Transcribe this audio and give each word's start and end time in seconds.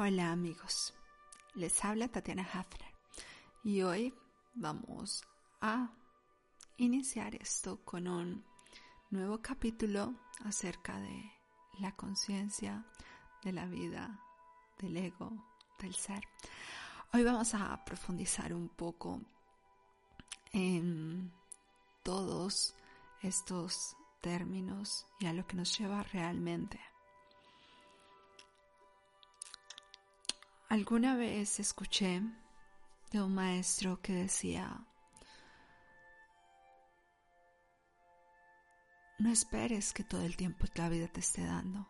Hola 0.00 0.30
amigos, 0.30 0.94
les 1.56 1.84
habla 1.84 2.06
Tatiana 2.06 2.44
Hafner 2.44 2.94
y 3.64 3.82
hoy 3.82 4.14
vamos 4.54 5.24
a 5.60 5.90
iniciar 6.76 7.34
esto 7.34 7.84
con 7.84 8.06
un 8.06 8.44
nuevo 9.10 9.42
capítulo 9.42 10.14
acerca 10.44 11.00
de 11.00 11.32
la 11.80 11.96
conciencia 11.96 12.86
de 13.42 13.52
la 13.52 13.66
vida, 13.66 14.20
del 14.78 14.98
ego, 14.98 15.32
del 15.80 15.96
ser. 15.96 16.22
Hoy 17.12 17.24
vamos 17.24 17.52
a 17.54 17.84
profundizar 17.84 18.54
un 18.54 18.68
poco 18.68 19.20
en 20.52 21.32
todos 22.04 22.72
estos 23.20 23.96
términos 24.20 25.08
y 25.18 25.26
a 25.26 25.32
lo 25.32 25.44
que 25.44 25.56
nos 25.56 25.76
lleva 25.76 26.04
realmente. 26.04 26.78
Alguna 30.70 31.16
vez 31.16 31.60
escuché 31.60 32.20
de 33.10 33.22
un 33.22 33.34
maestro 33.34 34.02
que 34.02 34.12
decía, 34.12 34.84
No 39.18 39.30
esperes 39.32 39.92
que 39.92 40.04
todo 40.04 40.22
el 40.22 40.36
tiempo 40.36 40.66
la 40.74 40.88
vida 40.90 41.08
te 41.08 41.20
esté 41.20 41.42
dando. 41.44 41.88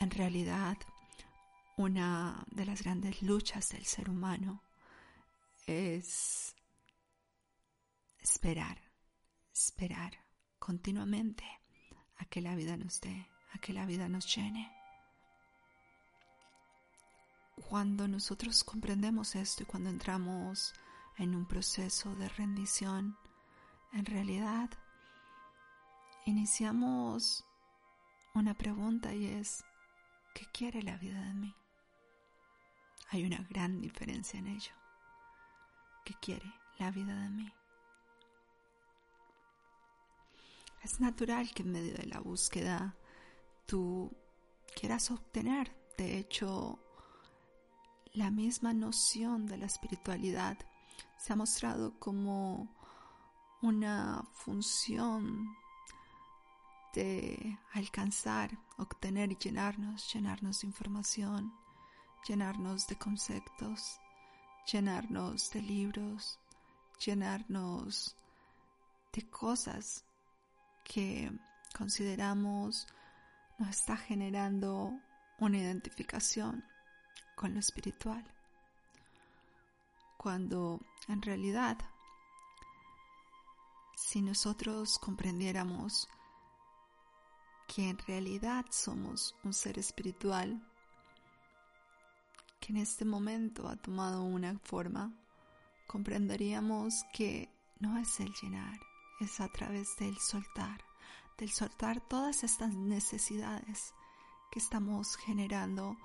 En 0.00 0.10
realidad, 0.10 0.76
una 1.76 2.44
de 2.50 2.66
las 2.66 2.82
grandes 2.82 3.22
luchas 3.22 3.70
del 3.70 3.86
ser 3.86 4.10
humano 4.10 4.62
es 5.66 6.54
esperar, 8.18 8.78
esperar 9.54 10.18
continuamente 10.58 11.44
a 12.16 12.24
que 12.26 12.42
la 12.42 12.56
vida 12.56 12.76
nos 12.76 13.00
dé, 13.00 13.26
a 13.52 13.58
que 13.58 13.72
la 13.72 13.86
vida 13.86 14.08
nos 14.08 14.34
llene. 14.34 14.83
Cuando 17.56 18.08
nosotros 18.08 18.64
comprendemos 18.64 19.34
esto 19.36 19.62
y 19.62 19.66
cuando 19.66 19.90
entramos 19.90 20.74
en 21.16 21.34
un 21.34 21.46
proceso 21.46 22.14
de 22.16 22.28
rendición, 22.28 23.16
en 23.92 24.04
realidad 24.04 24.70
iniciamos 26.26 27.44
una 28.34 28.54
pregunta 28.54 29.14
y 29.14 29.26
es, 29.26 29.64
¿qué 30.34 30.46
quiere 30.52 30.82
la 30.82 30.96
vida 30.96 31.20
de 31.20 31.34
mí? 31.34 31.54
Hay 33.10 33.24
una 33.24 33.46
gran 33.48 33.80
diferencia 33.80 34.38
en 34.38 34.48
ello. 34.48 34.72
¿Qué 36.04 36.14
quiere 36.20 36.52
la 36.78 36.90
vida 36.90 37.14
de 37.14 37.30
mí? 37.30 37.52
Es 40.82 41.00
natural 41.00 41.50
que 41.54 41.62
en 41.62 41.72
medio 41.72 41.94
de 41.94 42.06
la 42.06 42.20
búsqueda 42.20 42.96
tú 43.66 44.14
quieras 44.74 45.10
obtener. 45.10 45.74
De 45.96 46.18
hecho, 46.18 46.83
la 48.14 48.30
misma 48.30 48.72
noción 48.72 49.46
de 49.46 49.58
la 49.58 49.66
espiritualidad. 49.66 50.56
Se 51.18 51.32
ha 51.32 51.36
mostrado 51.36 51.98
como 51.98 52.68
una 53.60 54.24
función 54.32 55.56
de 56.94 57.58
alcanzar, 57.72 58.56
obtener 58.78 59.32
y 59.32 59.36
llenarnos, 59.36 60.12
llenarnos 60.12 60.60
de 60.60 60.68
información, 60.68 61.52
llenarnos 62.26 62.86
de 62.86 62.96
conceptos, 62.96 63.98
llenarnos 64.70 65.50
de 65.50 65.62
libros, 65.62 66.38
llenarnos 67.04 68.16
de 69.12 69.28
cosas 69.28 70.04
que 70.84 71.32
consideramos 71.76 72.86
nos 73.58 73.70
está 73.70 73.96
generando 73.96 75.00
una 75.38 75.58
identificación 75.58 76.64
con 77.34 77.54
lo 77.54 77.60
espiritual. 77.60 78.24
Cuando 80.16 80.80
en 81.08 81.22
realidad, 81.22 81.78
si 83.96 84.22
nosotros 84.22 84.98
comprendiéramos 84.98 86.08
que 87.66 87.88
en 87.90 87.98
realidad 87.98 88.66
somos 88.70 89.34
un 89.44 89.52
ser 89.52 89.78
espiritual 89.78 90.62
que 92.60 92.72
en 92.72 92.78
este 92.78 93.04
momento 93.04 93.68
ha 93.68 93.76
tomado 93.76 94.22
una 94.22 94.58
forma, 94.60 95.12
comprenderíamos 95.86 97.04
que 97.12 97.50
no 97.78 97.98
es 97.98 98.20
el 98.20 98.32
llenar, 98.40 98.80
es 99.20 99.40
a 99.40 99.48
través 99.48 99.96
del 99.98 100.16
soltar, 100.18 100.82
del 101.36 101.50
soltar 101.50 102.00
todas 102.08 102.42
estas 102.42 102.74
necesidades 102.74 103.92
que 104.50 104.60
estamos 104.60 105.16
generando 105.16 105.96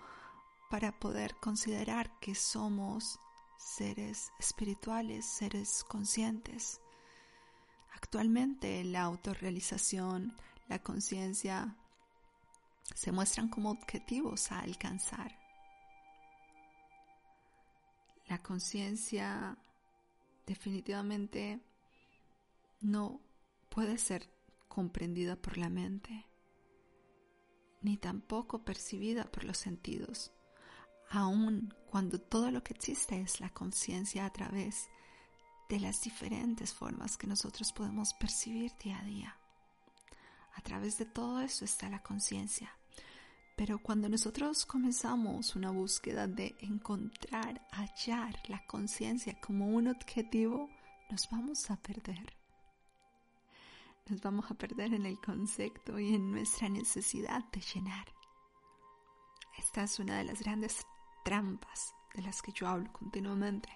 para 0.70 0.92
poder 0.92 1.36
considerar 1.36 2.20
que 2.20 2.36
somos 2.36 3.20
seres 3.58 4.32
espirituales, 4.40 5.26
seres 5.26 5.84
conscientes. 5.84 6.80
Actualmente 7.94 8.84
la 8.84 9.02
autorrealización, 9.02 10.38
la 10.68 10.80
conciencia 10.80 11.76
se 12.96 13.12
muestran 13.12 13.50
como 13.50 13.72
objetivos 13.72 14.52
a 14.52 14.60
alcanzar. 14.60 15.38
La 18.28 18.42
conciencia 18.42 19.58
definitivamente 20.46 21.60
no 22.80 23.22
puede 23.70 23.98
ser 23.98 24.30
comprendida 24.68 25.36
por 25.36 25.58
la 25.58 25.70
mente, 25.70 26.28
ni 27.82 27.98
tampoco 27.98 28.64
percibida 28.64 29.26
por 29.32 29.44
los 29.46 29.58
sentidos, 29.58 30.32
aun 31.10 31.74
cuando 31.90 32.20
todo 32.20 32.52
lo 32.52 32.64
que 32.64 32.74
existe 32.74 33.20
es 33.20 33.40
la 33.40 33.50
conciencia 33.50 34.26
a 34.26 34.30
través 34.30 34.90
de 35.68 35.80
las 35.80 36.02
diferentes 36.02 36.74
formas 36.74 37.18
que 37.18 37.28
nosotros 37.28 37.72
podemos 37.74 38.14
percibir 38.14 38.72
día 38.84 39.00
a 39.00 39.04
día. 39.04 39.38
A 40.56 40.62
través 40.62 40.98
de 40.98 41.06
todo 41.06 41.40
eso 41.42 41.66
está 41.66 41.90
la 41.90 42.02
conciencia. 42.02 42.76
Pero 43.56 43.80
cuando 43.80 44.08
nosotros 44.08 44.66
comenzamos 44.66 45.56
una 45.56 45.72
búsqueda 45.72 46.28
de 46.28 46.56
encontrar, 46.60 47.62
hallar 47.72 48.40
la 48.48 48.66
conciencia 48.66 49.40
como 49.42 49.68
un 49.68 49.90
objetivo, 49.90 50.70
nos 51.10 51.30
vamos 51.30 51.70
a 51.70 51.76
perder. 51.76 52.34
Nos 54.08 54.22
vamos 54.22 54.50
a 54.50 54.56
perder 54.56 54.94
en 54.94 55.06
el 55.06 55.20
concepto 55.20 56.00
y 56.00 56.16
en 56.16 56.32
nuestra 56.32 56.70
necesidad 56.70 57.44
de 57.52 57.62
llenar. 57.62 58.08
Esta 59.58 59.84
es 59.84 60.00
una 60.00 60.18
de 60.18 60.24
las 60.24 60.42
grandes 60.42 60.86
trampas 61.24 61.96
de 62.14 62.22
las 62.22 62.42
que 62.42 62.52
yo 62.52 62.68
hablo 62.68 62.92
continuamente. 62.92 63.70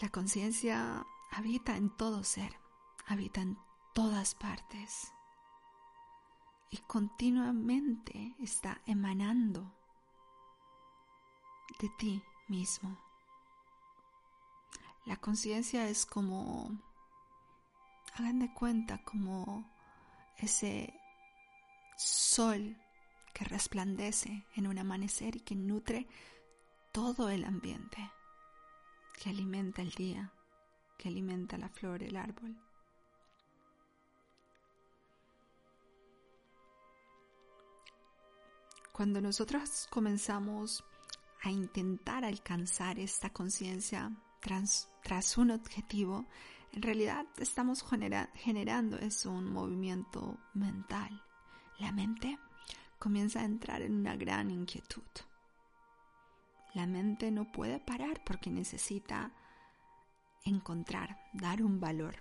La 0.00 0.08
conciencia 0.08 1.06
habita 1.30 1.76
en 1.76 1.90
todo 1.96 2.24
ser, 2.24 2.58
habita 3.06 3.40
en 3.40 3.58
todas 3.94 4.34
partes 4.34 5.12
y 6.70 6.78
continuamente 6.78 8.34
está 8.38 8.80
emanando 8.86 9.72
de 11.78 11.88
ti 11.98 12.22
mismo. 12.48 12.98
La 15.04 15.16
conciencia 15.16 15.88
es 15.88 16.06
como, 16.06 16.70
hagan 18.14 18.38
de 18.38 18.52
cuenta, 18.54 19.02
como 19.04 19.70
ese 20.38 20.98
sol 21.96 22.76
resplandece 23.44 24.46
en 24.54 24.66
un 24.66 24.78
amanecer 24.78 25.36
y 25.36 25.40
que 25.40 25.54
nutre 25.54 26.06
todo 26.92 27.30
el 27.30 27.44
ambiente, 27.44 28.10
que 29.22 29.30
alimenta 29.30 29.82
el 29.82 29.90
día, 29.92 30.32
que 30.98 31.08
alimenta 31.08 31.56
la 31.56 31.68
flor, 31.68 32.02
el 32.02 32.16
árbol. 32.16 32.56
Cuando 38.92 39.22
nosotros 39.22 39.88
comenzamos 39.90 40.84
a 41.42 41.50
intentar 41.50 42.24
alcanzar 42.24 42.98
esta 42.98 43.30
conciencia 43.30 44.12
tras, 44.40 45.38
un 45.38 45.50
objetivo, 45.50 46.26
en 46.72 46.82
realidad 46.82 47.26
estamos 47.38 47.84
generando 48.34 48.98
es 48.98 49.24
un 49.24 49.50
movimiento 49.50 50.38
mental. 50.52 51.22
La 51.78 51.90
mente 51.90 52.38
comienza 53.02 53.40
a 53.40 53.44
entrar 53.44 53.82
en 53.82 53.96
una 53.96 54.14
gran 54.14 54.48
inquietud. 54.52 55.02
La 56.72 56.86
mente 56.86 57.32
no 57.32 57.50
puede 57.50 57.80
parar 57.80 58.22
porque 58.24 58.48
necesita 58.48 59.32
encontrar, 60.44 61.18
dar 61.32 61.64
un 61.64 61.80
valor. 61.80 62.14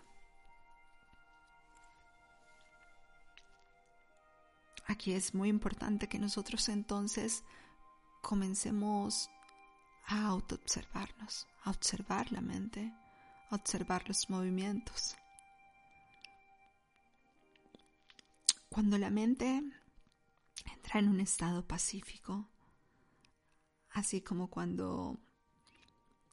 Aquí 4.88 5.14
es 5.14 5.36
muy 5.36 5.50
importante 5.50 6.10
que 6.10 6.18
nosotros 6.18 6.68
entonces 6.68 7.44
comencemos 8.24 9.30
a 10.08 10.26
autoobservarnos, 10.30 11.48
a 11.64 11.70
observar 11.70 12.32
la 12.32 12.42
mente, 12.42 12.92
a 13.52 13.56
observar 13.56 14.08
los 14.08 14.32
movimientos. 14.32 15.16
Cuando 18.70 18.98
la 18.98 19.12
mente 19.12 19.62
entra 20.66 21.00
en 21.00 21.10
un 21.10 21.20
estado 21.20 21.66
pacífico, 21.68 22.48
así 23.92 24.22
como 24.22 24.50
cuando 24.50 25.20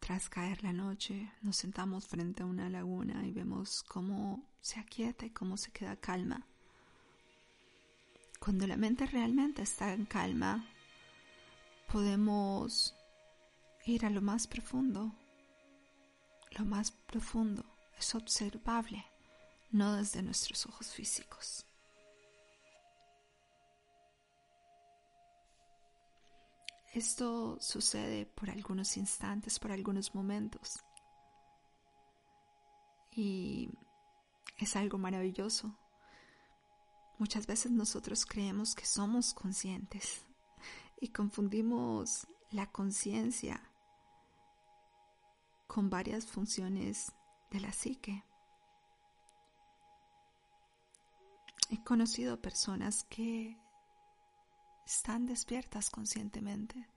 tras 0.00 0.28
caer 0.28 0.62
la 0.62 0.72
noche 0.72 1.30
nos 1.42 1.56
sentamos 1.56 2.06
frente 2.06 2.42
a 2.42 2.46
una 2.46 2.70
laguna 2.70 3.26
y 3.26 3.32
vemos 3.32 3.82
cómo 3.82 4.42
se 4.60 4.80
aquieta 4.80 5.26
y 5.26 5.30
cómo 5.30 5.56
se 5.56 5.70
queda 5.70 5.96
calma. 5.96 6.46
Cuando 8.38 8.66
la 8.66 8.76
mente 8.76 9.06
realmente 9.06 9.62
está 9.62 9.92
en 9.92 10.06
calma, 10.06 10.64
podemos 11.92 12.94
ir 13.84 14.06
a 14.06 14.10
lo 14.10 14.22
más 14.22 14.46
profundo. 14.46 15.12
Lo 16.52 16.64
más 16.64 16.92
profundo 16.92 17.64
es 17.98 18.14
observable, 18.14 19.04
no 19.70 19.96
desde 19.96 20.22
nuestros 20.22 20.66
ojos 20.66 20.92
físicos. 20.92 21.67
Esto 26.98 27.56
sucede 27.60 28.26
por 28.26 28.50
algunos 28.50 28.96
instantes, 28.96 29.60
por 29.60 29.70
algunos 29.70 30.16
momentos. 30.16 30.84
Y 33.12 33.70
es 34.56 34.74
algo 34.74 34.98
maravilloso. 34.98 35.78
Muchas 37.18 37.46
veces 37.46 37.70
nosotros 37.70 38.26
creemos 38.26 38.74
que 38.74 38.84
somos 38.84 39.32
conscientes 39.32 40.26
y 41.00 41.10
confundimos 41.10 42.26
la 42.50 42.66
conciencia 42.66 43.62
con 45.68 45.90
varias 45.90 46.26
funciones 46.26 47.12
de 47.52 47.60
la 47.60 47.70
psique. 47.70 48.24
He 51.70 51.80
conocido 51.84 52.42
personas 52.42 53.04
que 53.04 53.56
están 54.88 55.26
despiertas 55.26 55.90
conscientemente 55.90 56.88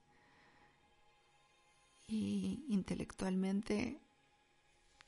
y 2.06 2.64
intelectualmente 2.70 4.00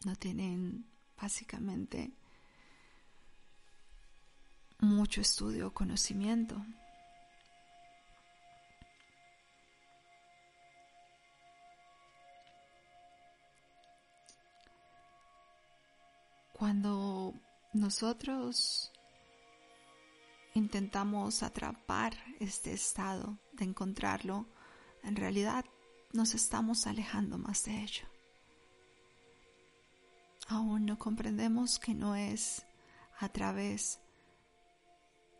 no 0.04 0.14
tienen 0.16 0.84
básicamente 1.18 2.12
mucho 4.80 5.22
estudio 5.22 5.68
o 5.68 5.72
conocimiento. 5.72 6.62
Cuando 16.52 17.32
nosotros 17.72 18.93
intentamos 20.54 21.42
atrapar 21.42 22.14
este 22.40 22.72
estado 22.72 23.38
de 23.52 23.64
encontrarlo, 23.64 24.46
en 25.02 25.16
realidad 25.16 25.64
nos 26.12 26.34
estamos 26.34 26.86
alejando 26.86 27.38
más 27.38 27.64
de 27.64 27.82
ello. 27.82 28.06
Aún 30.48 30.86
no 30.86 30.98
comprendemos 30.98 31.78
que 31.78 31.94
no 31.94 32.14
es 32.14 32.64
a 33.18 33.28
través 33.28 34.00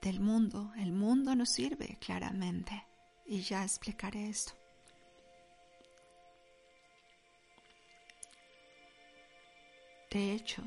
del 0.02 0.20
mundo. 0.20 0.72
El 0.76 0.92
mundo 0.92 1.34
nos 1.34 1.50
sirve 1.50 1.98
claramente 2.00 2.84
y 3.26 3.40
ya 3.40 3.62
explicaré 3.62 4.28
esto. 4.28 4.52
De 10.10 10.32
hecho, 10.32 10.62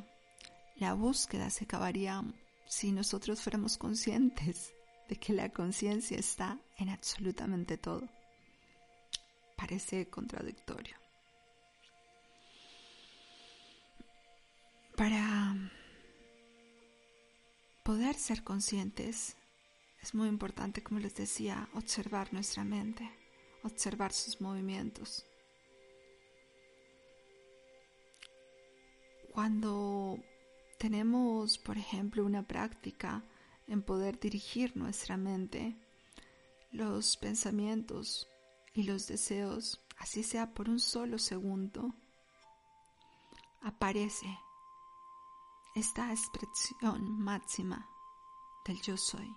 la 0.76 0.94
búsqueda 0.94 1.50
se 1.50 1.64
acabaría 1.64 2.22
si 2.68 2.92
nosotros 2.92 3.42
fuéramos 3.42 3.78
conscientes 3.78 4.74
de 5.08 5.16
que 5.16 5.34
la 5.34 5.50
conciencia 5.50 6.18
está 6.18 6.60
en 6.78 6.90
absolutamente 6.90 7.78
todo. 7.78 8.08
Parece 9.56 10.08
contradictorio. 10.10 10.96
Para 14.96 15.56
poder 17.84 18.16
ser 18.16 18.44
conscientes 18.44 19.38
es 20.02 20.14
muy 20.14 20.28
importante, 20.28 20.84
como 20.84 21.00
les 21.00 21.16
decía, 21.16 21.70
observar 21.74 22.34
nuestra 22.34 22.64
mente, 22.64 23.10
observar 23.64 24.12
sus 24.12 24.42
movimientos. 24.42 25.26
Cuando 29.32 30.20
tenemos, 30.78 31.58
por 31.58 31.78
ejemplo, 31.78 32.26
una 32.26 32.44
práctica 32.44 33.24
en 33.68 33.82
poder 33.82 34.20
dirigir 34.20 34.78
nuestra 34.78 35.18
mente, 35.18 35.76
los 36.72 37.18
pensamientos 37.18 38.28
y 38.74 38.84
los 38.84 39.08
deseos, 39.08 39.82
así 39.98 40.24
sea 40.24 40.54
por 40.54 40.70
un 40.70 40.80
solo 40.80 41.18
segundo, 41.18 41.94
aparece 43.62 44.28
esta 45.76 46.12
expresión 46.12 47.20
máxima 47.20 47.88
del 48.66 48.82
yo 48.82 48.98
soy. 48.98 49.36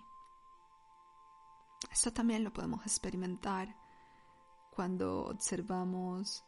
Esto 1.91 2.13
también 2.13 2.43
lo 2.43 2.53
podemos 2.53 2.81
experimentar 2.83 3.75
cuando 4.71 5.25
observamos, 5.25 6.45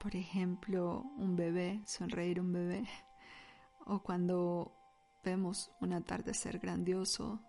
por 0.00 0.16
ejemplo, 0.16 1.04
un 1.16 1.36
bebé, 1.36 1.82
sonreír 1.86 2.40
un 2.40 2.52
bebé 2.52 2.88
o 3.88 4.02
cuando 4.02 4.76
vemos 5.24 5.70
un 5.80 5.92
atardecer 5.92 6.58
grandioso 6.58 7.42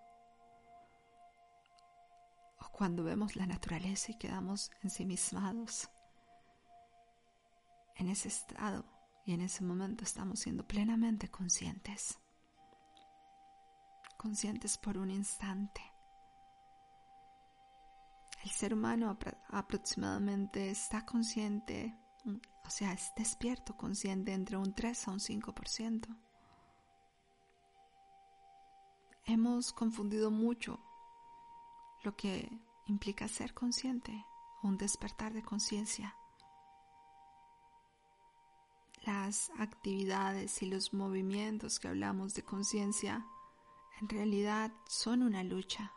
o 2.60 2.70
cuando 2.72 3.04
vemos 3.04 3.36
la 3.36 3.46
naturaleza 3.46 4.12
y 4.12 4.18
quedamos 4.18 4.72
ensimismados. 4.82 5.90
En 7.96 8.08
ese 8.08 8.30
estado 8.30 8.86
y 9.26 9.34
en 9.34 9.42
ese 9.42 9.64
momento 9.64 10.06
estamos 10.06 10.40
siendo 10.40 10.66
plenamente 10.66 11.30
conscientes, 11.30 12.18
conscientes 14.18 14.78
por 14.78 14.98
un 14.98 15.12
instante. 15.12 15.82
El 18.44 18.52
ser 18.52 18.74
humano 18.74 19.18
aproximadamente 19.50 20.70
está 20.70 21.06
consciente, 21.06 22.00
o 22.66 22.70
sea, 22.70 22.94
es 22.94 23.12
despierto 23.18 23.76
consciente 23.76 24.32
entre 24.32 24.56
un 24.56 24.74
3 24.74 25.10
a 25.10 25.12
un 25.12 25.20
5%. 25.20 26.29
Hemos 29.26 29.74
confundido 29.74 30.32
mucho 30.32 30.80
lo 32.04 32.16
que 32.16 32.50
implica 32.86 33.28
ser 33.28 33.54
consciente 33.54 34.26
un 34.62 34.78
despertar 34.78 35.34
de 35.34 35.44
conciencia. 35.44 36.16
Las 39.06 39.52
actividades 39.58 40.62
y 40.62 40.66
los 40.66 40.94
movimientos 40.94 41.80
que 41.80 41.88
hablamos 41.88 42.34
de 42.34 42.44
conciencia 42.44 43.26
en 44.02 44.10
realidad 44.10 44.72
son 44.88 45.24
una 45.24 45.44
lucha. 45.44 45.94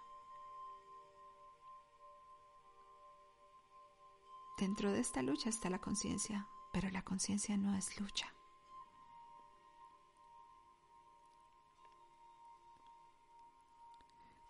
Dentro 4.58 4.92
de 4.92 5.00
esta 5.00 5.22
lucha 5.22 5.48
está 5.48 5.70
la 5.70 5.80
conciencia, 5.80 6.46
pero 6.72 6.88
la 6.90 7.02
conciencia 7.02 7.56
no 7.56 7.74
es 7.76 7.98
lucha. 8.00 8.32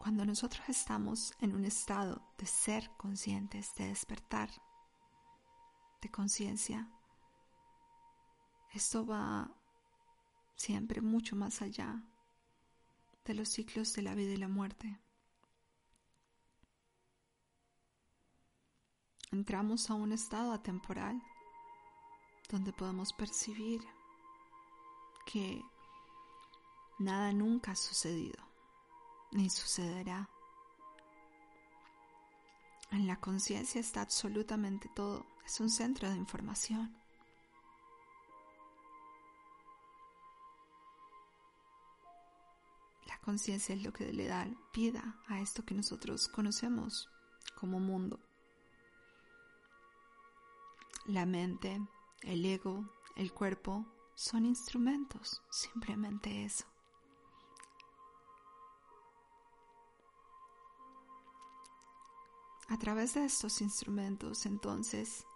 Cuando 0.02 0.24
nosotros 0.24 0.68
estamos 0.68 1.32
en 1.38 1.54
un 1.54 1.64
estado 1.64 2.20
de 2.36 2.44
ser 2.44 2.90
conscientes, 2.96 3.72
de 3.76 3.86
despertar, 3.86 4.50
de 6.00 6.10
conciencia, 6.10 6.90
esto 8.72 9.06
va 9.06 9.48
siempre 10.56 11.00
mucho 11.02 11.36
más 11.36 11.62
allá 11.62 12.02
de 13.24 13.34
los 13.34 13.48
ciclos 13.50 13.92
de 13.92 14.02
la 14.02 14.16
vida 14.16 14.32
y 14.32 14.38
la 14.38 14.48
muerte. 14.48 14.98
Entramos 19.30 19.88
a 19.88 19.94
un 19.94 20.10
estado 20.10 20.50
atemporal 20.50 21.22
donde 22.50 22.72
podemos 22.72 23.12
percibir 23.12 23.80
que 25.26 25.62
nada 26.98 27.32
nunca 27.32 27.70
ha 27.70 27.76
sucedido 27.76 28.51
ni 29.32 29.50
sucederá. 29.50 30.28
En 32.90 33.06
la 33.06 33.18
conciencia 33.18 33.80
está 33.80 34.02
absolutamente 34.02 34.88
todo. 34.94 35.26
Es 35.44 35.60
un 35.60 35.70
centro 35.70 36.10
de 36.10 36.16
información. 36.16 36.94
La 43.06 43.18
conciencia 43.20 43.74
es 43.74 43.82
lo 43.82 43.92
que 43.92 44.12
le 44.12 44.26
da 44.26 44.46
vida 44.74 45.18
a 45.26 45.40
esto 45.40 45.64
que 45.64 45.74
nosotros 45.74 46.28
conocemos 46.28 47.08
como 47.54 47.80
mundo. 47.80 48.20
La 51.06 51.26
mente, 51.26 51.80
el 52.20 52.44
ego, 52.44 52.84
el 53.16 53.32
cuerpo 53.32 53.86
son 54.14 54.44
instrumentos, 54.44 55.42
simplemente 55.50 56.44
eso. 56.44 56.71
A 62.72 62.78
través 62.78 63.12
de 63.12 63.26
estos 63.26 63.60
instrumentos, 63.60 64.46
entonces, 64.46 65.26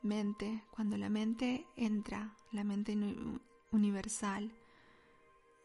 mente, 0.00 0.64
cuando 0.70 0.96
la 0.96 1.10
mente 1.10 1.68
entra, 1.76 2.34
la 2.52 2.64
mente 2.64 2.96
universal, 3.70 4.50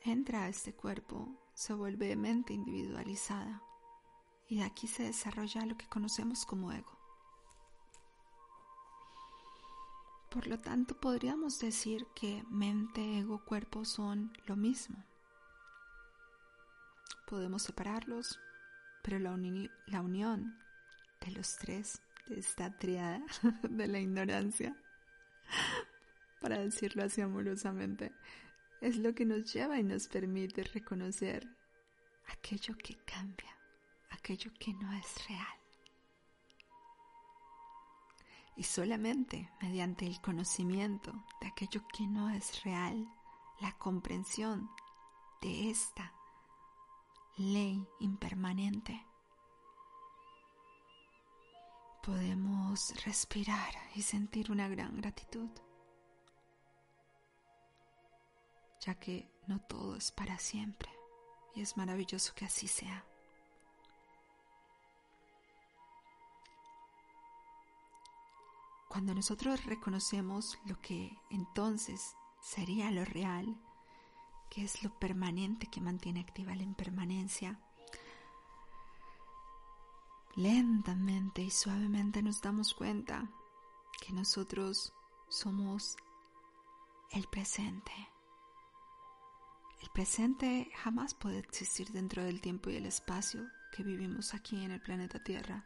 entra 0.02 0.44
a 0.44 0.50
este 0.50 0.74
cuerpo, 0.74 1.30
se 1.54 1.74
vuelve 1.74 2.18
mente 2.18 2.52
individualizada 2.52 3.64
y 4.50 4.58
de 4.58 4.64
aquí 4.64 4.88
se 4.88 5.04
desarrolla 5.04 5.66
lo 5.66 5.78
que 5.78 5.88
conocemos 5.88 6.46
como 6.46 6.74
ego. 6.74 6.92
Por 10.32 10.48
lo 10.48 10.60
tanto, 10.60 11.00
podríamos 11.00 11.60
decir 11.60 12.08
que 12.14 12.44
mente, 12.50 13.20
ego, 13.20 13.42
cuerpo 13.46 13.86
son 13.86 14.34
lo 14.48 14.58
mismo. 14.58 15.02
Podemos 17.26 17.64
separarlos, 17.64 18.38
pero 19.02 19.20
la, 19.20 19.32
unión 19.32 20.58
de 21.20 21.32
los 21.32 21.58
tres, 21.58 22.02
de 22.28 22.40
esta 22.40 22.78
triada 22.78 23.22
de 23.64 23.88
la 23.88 24.00
ignorancia, 24.00 24.76
para 26.40 26.60
decirlo 26.60 27.04
así 27.04 27.22
amorosamente, 27.22 28.14
es 28.82 28.98
lo 28.98 29.14
que 29.14 29.26
nos 29.26 29.52
lleva 29.54 29.80
y 29.80 29.84
nos 29.84 30.08
permite 30.08 30.64
reconocer 30.64 31.48
aquello 32.28 32.76
que 32.78 32.96
cambia, 33.06 33.56
aquello 34.10 34.52
que 34.60 34.74
no 34.74 34.92
es 34.94 35.28
real. 35.28 35.58
Y 38.58 38.64
solamente 38.64 39.50
mediante 39.62 40.06
el 40.06 40.20
conocimiento 40.22 41.12
de 41.40 41.48
aquello 41.48 41.88
que 41.96 42.06
no 42.06 42.30
es 42.30 42.64
real, 42.64 43.08
la 43.62 43.72
comprensión 43.78 44.70
de 45.42 45.70
esta 45.70 46.14
ley 47.38 47.88
impermanente, 48.00 49.06
podemos 52.04 52.94
respirar 53.06 53.74
y 53.96 54.02
sentir 54.02 54.52
una 54.52 54.68
gran 54.68 54.98
gratitud, 54.98 55.50
ya 58.80 58.96
que 58.96 59.30
no 59.48 59.60
todo 59.60 59.96
es 59.96 60.12
para 60.12 60.38
siempre 60.40 60.90
y 61.56 61.62
es 61.62 61.78
maravilloso 61.78 62.34
que 62.34 62.46
así 62.46 62.68
sea. 62.68 63.06
Cuando 68.90 69.14
nosotros 69.14 69.64
reconocemos 69.66 70.60
lo 70.66 70.78
que 70.82 71.18
entonces 71.30 72.14
sería 72.42 72.92
lo 72.92 73.06
real, 73.06 73.56
que 74.52 74.66
es 74.66 74.84
lo 74.84 74.94
permanente 75.00 75.68
que 75.68 75.80
mantiene 75.80 76.20
activa 76.20 76.54
la 76.54 76.64
impermanencia, 76.64 77.58
lentamente 80.36 81.42
y 81.42 81.50
suavemente 81.50 82.22
nos 82.22 82.42
damos 82.42 82.74
cuenta 82.74 83.32
que 84.02 84.12
nosotros 84.12 84.94
somos 85.30 85.96
el 87.12 87.28
presente. 87.28 87.94
El 89.82 89.90
presente 89.90 90.70
jamás 90.76 91.14
puede 91.14 91.40
existir 91.40 91.90
dentro 91.92 92.24
del 92.24 92.42
tiempo 92.42 92.70
y 92.70 92.76
el 92.76 92.86
espacio 92.86 93.48
que 93.72 93.84
vivimos 93.84 94.34
aquí 94.34 94.64
en 94.64 94.72
el 94.72 94.82
planeta 94.82 95.24
Tierra, 95.24 95.66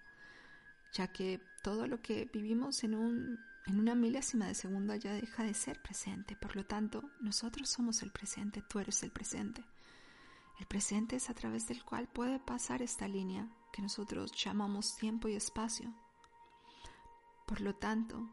ya 0.94 1.12
que 1.12 1.42
todo 1.64 1.88
lo 1.88 2.02
que 2.04 2.30
vivimos 2.32 2.84
en 2.84 2.94
un 2.94 3.40
en 3.66 3.80
una 3.80 3.96
milésima 3.96 4.48
de 4.48 4.56
segundo 4.56 4.96
ya 4.96 5.14
deja 5.14 5.44
de 5.44 5.54
ser 5.54 5.82
presente. 5.82 6.36
Por 6.36 6.56
lo 6.56 6.66
tanto, 6.66 7.04
nosotros 7.20 7.70
somos 7.70 8.04
el 8.04 8.12
presente, 8.12 8.62
tú 8.62 8.80
eres 8.80 9.02
el 9.04 9.12
presente. 9.12 9.64
El 10.60 10.68
presente 10.68 11.16
es 11.16 11.30
a 11.30 11.34
través 11.34 11.68
del 11.68 11.84
cual 11.84 12.08
puede 12.08 12.40
pasar 12.40 12.82
esta 12.82 13.08
línea 13.08 13.50
que 13.74 13.82
nosotros 13.82 14.32
llamamos 14.32 14.96
tiempo 14.96 15.28
y 15.28 15.36
espacio. 15.36 15.94
Por 17.46 17.62
lo 17.62 17.76
tanto, 17.76 18.30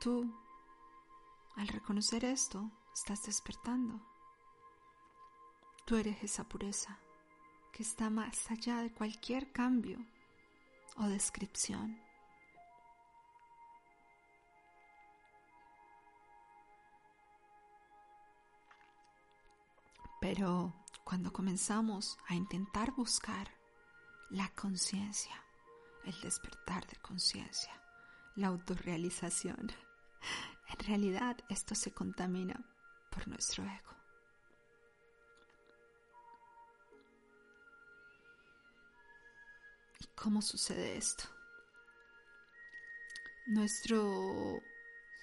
tú, 0.00 0.30
al 1.54 1.68
reconocer 1.68 2.24
esto, 2.24 2.70
estás 2.92 3.24
despertando. 3.24 4.00
Tú 5.86 5.96
eres 5.96 6.22
esa 6.22 6.44
pureza 6.44 6.98
que 7.72 7.82
está 7.82 8.10
más 8.10 8.50
allá 8.50 8.82
de 8.82 8.92
cualquier 8.92 9.52
cambio 9.52 9.98
o 10.96 11.04
descripción. 11.04 12.05
Pero 20.28 20.74
cuando 21.04 21.32
comenzamos 21.32 22.18
a 22.26 22.34
intentar 22.34 22.90
buscar 22.90 23.48
la 24.28 24.48
conciencia, 24.56 25.40
el 26.04 26.20
despertar 26.20 26.84
de 26.88 26.96
conciencia, 26.96 27.70
la 28.34 28.48
autorrealización, 28.48 29.70
en 30.68 30.78
realidad 30.84 31.36
esto 31.48 31.76
se 31.76 31.92
contamina 31.92 32.60
por 33.12 33.28
nuestro 33.28 33.62
ego. 33.62 33.94
¿Y 40.00 40.06
cómo 40.16 40.42
sucede 40.42 40.96
esto? 40.96 41.22
Nuestro 43.46 44.60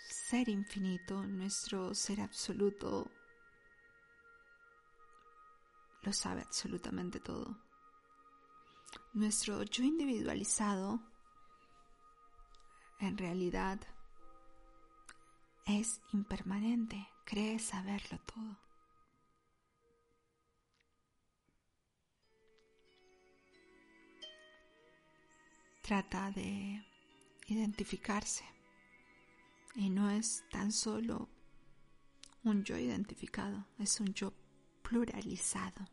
ser 0.07 0.48
infinito, 0.48 1.27
nuestro 1.27 1.93
ser 1.93 2.22
absoluto, 2.22 3.12
lo 6.03 6.13
sabe 6.13 6.41
absolutamente 6.41 7.19
todo. 7.19 7.57
Nuestro 9.13 9.63
yo 9.63 9.83
individualizado 9.83 11.00
en 13.00 13.17
realidad 13.17 13.79
es 15.65 16.01
impermanente, 16.12 17.07
cree 17.25 17.60
saberlo 17.60 18.19
todo. 18.25 18.57
Trata 25.81 26.31
de 26.31 26.86
identificarse 27.48 28.45
y 29.75 29.89
no 29.89 30.10
es 30.10 30.43
tan 30.50 30.72
solo 30.72 31.29
un 32.43 32.63
yo 32.63 32.77
identificado, 32.77 33.65
es 33.79 34.00
un 34.00 34.13
yo 34.13 34.33
pluralizado. 34.87 35.87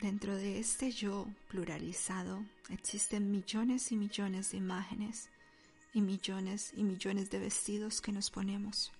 Dentro 0.00 0.36
de 0.36 0.58
este 0.58 0.90
yo 0.90 1.26
pluralizado 1.48 2.44
existen 2.68 3.30
millones 3.30 3.92
y 3.92 3.96
millones 3.96 4.50
de 4.50 4.58
imágenes 4.58 5.30
y 5.94 6.02
millones 6.02 6.72
y 6.76 6.84
millones 6.84 7.30
de 7.30 7.38
vestidos 7.38 8.02
que 8.02 8.12
nos 8.12 8.30
ponemos 8.30 8.92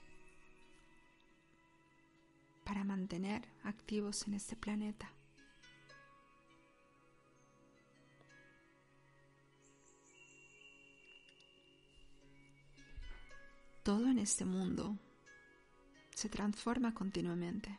para 2.64 2.82
mantener 2.82 3.42
activos 3.62 4.26
en 4.26 4.35
este 4.35 4.56
planeta. 4.56 5.12
Todo 13.82 14.08
en 14.08 14.18
este 14.18 14.44
mundo 14.44 14.99
se 16.16 16.30
transforma 16.30 16.94
continuamente. 16.94 17.78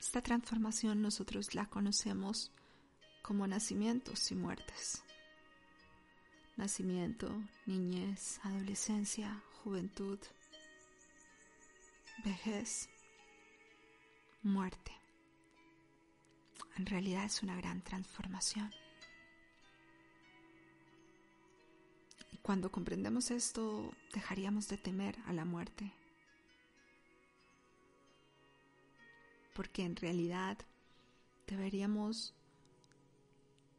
Esta 0.00 0.20
transformación 0.20 1.00
nosotros 1.00 1.54
la 1.54 1.66
conocemos 1.66 2.50
como 3.22 3.46
nacimientos 3.46 4.32
y 4.32 4.34
muertes. 4.34 5.04
Nacimiento, 6.56 7.30
niñez, 7.66 8.40
adolescencia, 8.42 9.44
juventud, 9.62 10.18
vejez, 12.24 12.88
muerte. 14.42 14.90
En 16.78 16.84
realidad 16.84 17.26
es 17.26 17.44
una 17.44 17.54
gran 17.54 17.80
transformación. 17.82 18.72
Y 22.32 22.38
cuando 22.38 22.72
comprendemos 22.72 23.30
esto, 23.30 23.94
dejaríamos 24.12 24.66
de 24.66 24.78
temer 24.78 25.16
a 25.26 25.32
la 25.32 25.44
muerte 25.44 25.92
porque 29.58 29.82
en 29.82 29.96
realidad 29.96 30.56
deberíamos 31.48 32.32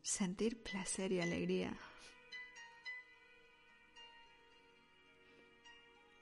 sentir 0.02 0.62
placer 0.62 1.14
y 1.14 1.22
alegría 1.22 1.80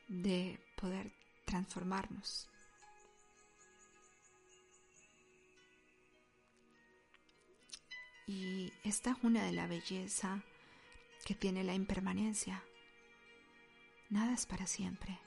de 0.09 0.59
poder 0.79 1.11
transformarnos. 1.45 2.47
Y 8.27 8.71
esta 8.83 9.09
es 9.09 9.17
una 9.23 9.43
de 9.43 9.53
la 9.53 9.65
belleza 9.65 10.43
que 11.25 11.33
tiene 11.33 11.63
la 11.63 11.73
impermanencia. 11.73 12.63
Nada 14.11 14.35
es 14.35 14.45
para 14.45 14.67
siempre. 14.67 15.17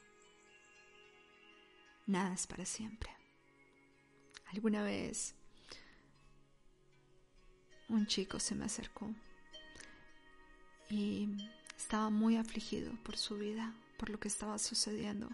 Nada 2.06 2.32
es 2.32 2.46
para 2.46 2.64
siempre. 2.64 3.19
Alguna 4.52 4.82
vez 4.82 5.34
un 7.88 8.06
chico 8.06 8.40
se 8.40 8.54
me 8.54 8.64
acercó 8.64 9.14
y 10.88 11.28
estaba 11.76 12.10
muy 12.10 12.36
afligido 12.36 12.92
por 13.04 13.16
su 13.16 13.36
vida, 13.36 13.72
por 13.96 14.10
lo 14.10 14.18
que 14.18 14.28
estaba 14.28 14.58
sucediendo 14.58 15.28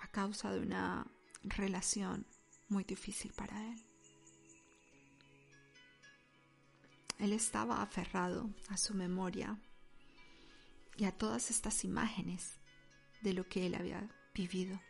a 0.00 0.08
causa 0.08 0.52
de 0.52 0.60
una 0.60 1.06
relación 1.44 2.26
muy 2.68 2.82
difícil 2.82 3.32
para 3.32 3.64
él. 3.64 3.80
Él 7.18 7.32
estaba 7.32 7.82
aferrado 7.82 8.50
a 8.68 8.76
su 8.76 8.94
memoria 8.94 9.56
y 10.96 11.04
a 11.04 11.12
todas 11.12 11.50
estas 11.50 11.84
imágenes 11.84 12.58
de 13.20 13.34
lo 13.34 13.48
que 13.48 13.66
él 13.66 13.74
había 13.74 14.08
vivido. 14.34 14.80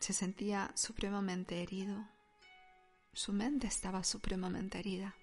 Se 0.00 0.12
sentía 0.12 0.72
supremamente 0.74 1.62
herido. 1.62 2.08
Su 3.12 3.32
mente 3.32 3.66
estaba 3.68 4.02
supremamente 4.02 4.78
herida. 4.78 5.14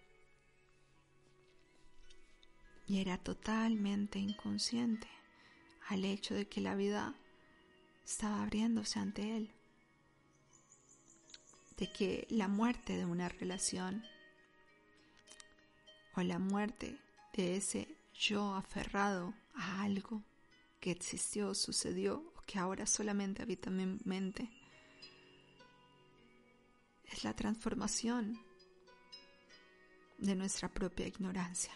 Y 2.87 3.01
era 3.01 3.17
totalmente 3.17 4.19
inconsciente 4.19 5.07
al 5.89 6.05
hecho 6.05 6.33
de 6.33 6.47
que 6.47 6.61
la 6.61 6.75
vida 6.75 7.15
estaba 8.05 8.41
abriéndose 8.41 8.99
ante 8.99 9.35
él 9.35 9.53
de 11.77 11.91
que 11.91 12.27
la 12.29 12.47
muerte 12.47 12.97
de 12.97 13.05
una 13.05 13.29
relación 13.29 14.03
o 16.15 16.21
la 16.21 16.39
muerte 16.39 16.99
de 17.33 17.55
ese 17.55 17.95
yo 18.13 18.55
aferrado 18.55 19.35
a 19.53 19.83
algo 19.83 20.23
que 20.79 20.91
existió, 20.91 21.53
sucedió 21.53 22.23
o 22.35 22.41
que 22.47 22.57
ahora 22.57 22.87
solamente 22.87 23.43
habita 23.43 23.69
en 23.69 23.77
mi 23.77 23.99
mente 24.05 24.49
es 27.07 27.23
la 27.23 27.35
transformación 27.35 28.39
de 30.17 30.35
nuestra 30.35 30.69
propia 30.69 31.07
ignorancia. 31.07 31.73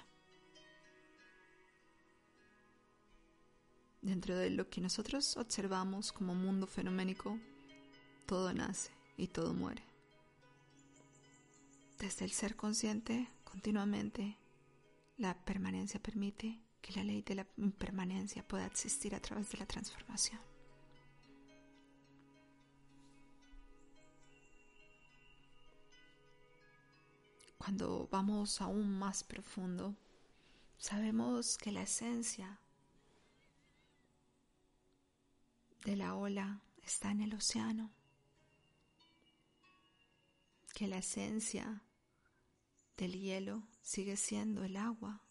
Dentro 4.02 4.36
de 4.36 4.50
lo 4.50 4.70
que 4.70 4.82
nosotros 4.82 5.38
observamos 5.38 6.12
como 6.12 6.34
mundo 6.34 6.66
fenoménico, 6.66 7.38
todo 8.26 8.52
nace 8.54 8.92
y 9.16 9.28
todo 9.28 9.54
muere 9.54 9.92
desde 12.02 12.26
el 12.26 12.32
ser 12.32 12.56
consciente 12.56 13.30
continuamente, 13.44 14.36
la 15.18 15.38
permanencia 15.46 16.02
permite 16.02 16.60
que 16.82 16.94
la 16.94 17.04
ley 17.04 17.22
de 17.22 17.36
la 17.36 17.48
impermanencia 17.58 18.42
pueda 18.48 18.66
existir 18.66 19.14
a 19.14 19.20
través 19.20 19.52
de 19.52 19.60
la 19.60 19.68
transformación. 19.68 20.40
Cuando 27.64 28.08
vamos 28.12 28.60
aún 28.60 28.98
más 28.98 29.24
profundo, 29.24 29.96
sabemos 30.80 31.60
que 31.60 31.72
la 31.72 31.84
esencia 31.84 32.60
de 35.86 35.96
la 35.96 36.16
ola 36.16 36.60
está 36.84 37.12
en 37.12 37.22
el 37.22 37.36
océano, 37.36 37.92
que 40.74 40.88
la 40.88 40.98
esencia 40.98 41.84
del 42.98 43.14
hielo 43.22 43.62
sigue 43.84 44.18
siendo 44.18 44.64
el 44.64 44.76
agua. 44.76 45.22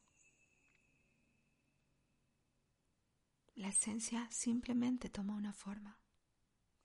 La 3.57 3.71
esencia 3.71 4.31
simplemente 4.31 5.09
toma 5.09 5.35
una 5.35 5.53
forma, 5.53 5.99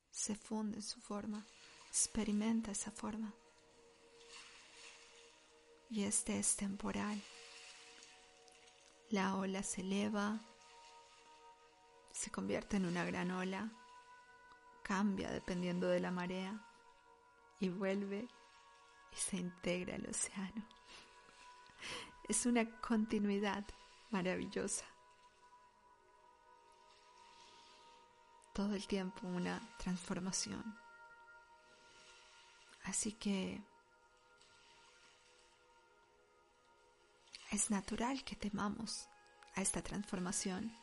se 0.09 0.33
funde 0.33 0.77
en 0.77 0.83
su 0.83 0.99
forma, 1.01 1.45
experimenta 1.91 2.71
esa 2.71 2.89
forma. 2.89 3.35
Y 5.89 6.03
este 6.03 6.39
es 6.39 6.55
temporal. 6.55 7.21
La 9.09 9.35
ola 9.35 9.61
se 9.63 9.81
eleva, 9.81 10.39
se 12.11 12.31
convierte 12.31 12.77
en 12.77 12.85
una 12.85 13.05
gran 13.05 13.31
ola, 13.31 13.71
cambia 14.83 15.29
dependiendo 15.31 15.87
de 15.87 15.99
la 15.99 16.11
marea 16.11 16.59
y 17.59 17.69
vuelve 17.69 18.27
y 19.11 19.15
se 19.15 19.37
integra 19.37 19.95
al 19.95 20.07
océano. 20.07 20.65
Es 22.27 22.45
una 22.45 22.65
continuidad 22.81 23.63
maravillosa. 24.09 24.85
Todo 28.53 28.73
el 28.73 28.87
tiempo 28.87 29.27
una 29.27 29.61
transformación. 29.77 30.63
Así 32.85 33.13
que 33.13 33.61
es 37.55 37.71
natural 37.71 38.21
que 38.25 38.35
temamos 38.35 39.07
a 39.55 39.61
esta 39.61 39.81
transformación, 39.81 40.75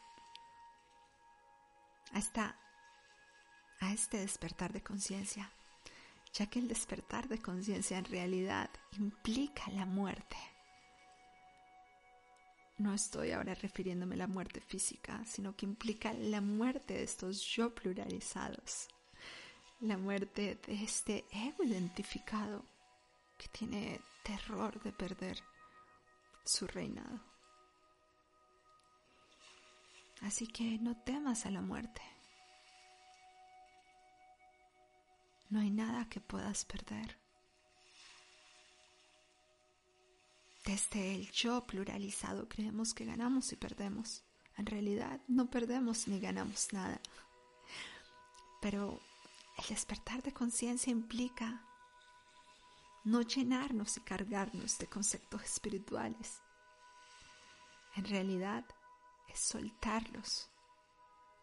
a, 2.12 2.56
a 3.80 3.92
este 3.92 4.16
despertar 4.16 4.72
de 4.72 4.82
conciencia, 4.82 5.52
ya 6.32 6.46
que 6.46 6.58
el 6.60 6.68
despertar 6.68 7.28
de 7.28 7.38
conciencia 7.42 7.98
en 7.98 8.06
realidad 8.06 8.70
implica 8.92 9.70
la 9.70 9.84
muerte. 9.84 10.36
No 12.78 12.94
estoy 12.94 13.32
ahora 13.32 13.54
refiriéndome 13.54 14.14
a 14.14 14.18
la 14.18 14.26
muerte 14.26 14.62
física, 14.62 15.22
sino 15.26 15.54
que 15.54 15.66
implica 15.66 16.14
la 16.14 16.40
muerte 16.40 16.94
de 16.94 17.02
estos 17.02 17.42
yo 17.42 17.74
pluralizados, 17.74 18.88
la 19.80 19.98
muerte 19.98 20.58
de 20.66 20.82
este 20.82 21.26
ego 21.32 21.64
identificado 21.64 22.64
que 23.36 23.48
tiene 23.48 24.00
terror 24.24 24.82
de 24.82 24.92
perder 24.92 25.51
su 26.44 26.66
reinado. 26.66 27.20
Así 30.22 30.46
que 30.46 30.78
no 30.78 30.96
temas 31.02 31.46
a 31.46 31.50
la 31.50 31.60
muerte. 31.60 32.02
No 35.50 35.60
hay 35.60 35.70
nada 35.70 36.08
que 36.08 36.20
puedas 36.20 36.64
perder. 36.64 37.18
Desde 40.64 41.14
el 41.14 41.30
yo 41.32 41.64
pluralizado 41.66 42.48
creemos 42.48 42.94
que 42.94 43.04
ganamos 43.04 43.52
y 43.52 43.56
perdemos. 43.56 44.22
En 44.56 44.66
realidad 44.66 45.20
no 45.26 45.50
perdemos 45.50 46.06
ni 46.06 46.20
ganamos 46.20 46.72
nada. 46.72 47.00
Pero 48.60 49.00
el 49.58 49.66
despertar 49.68 50.22
de 50.22 50.32
conciencia 50.32 50.92
implica 50.92 51.66
no 53.04 53.22
llenarnos 53.22 53.96
y 53.96 54.00
cargarnos 54.00 54.78
de 54.78 54.86
conceptos 54.86 55.42
espirituales. 55.42 56.40
En 57.94 58.04
realidad 58.04 58.64
es 59.28 59.40
soltarlos, 59.40 60.50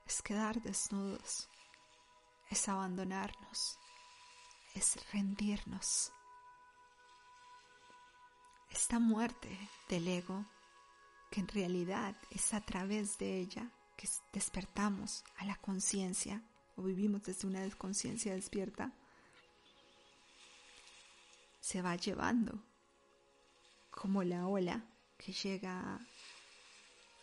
es 0.06 0.22
quedar 0.22 0.62
desnudos, 0.62 1.50
es 2.50 2.68
abandonarnos, 2.68 3.78
es 4.76 4.98
rendirnos 5.12 6.12
esta 8.72 9.00
muerte 9.00 9.58
del 9.90 10.08
ego, 10.08 10.46
que 11.32 11.42
en 11.42 11.48
realidad 11.48 12.16
es 12.30 12.54
a 12.54 12.62
través 12.62 13.18
de 13.18 13.40
ella 13.40 13.72
que 13.98 14.08
despertamos 14.34 15.24
a 15.38 15.46
la 15.46 15.56
conciencia 15.58 16.44
o 16.76 16.84
vivimos 16.84 17.24
desde 17.24 17.48
una 17.48 17.68
conciencia 17.72 18.34
despierta, 18.34 18.94
se 21.70 21.84
va 21.84 21.96
llevando 21.96 22.64
como 23.92 24.24
la 24.24 24.48
ola 24.48 24.84
que 25.20 25.32
llega 25.32 26.00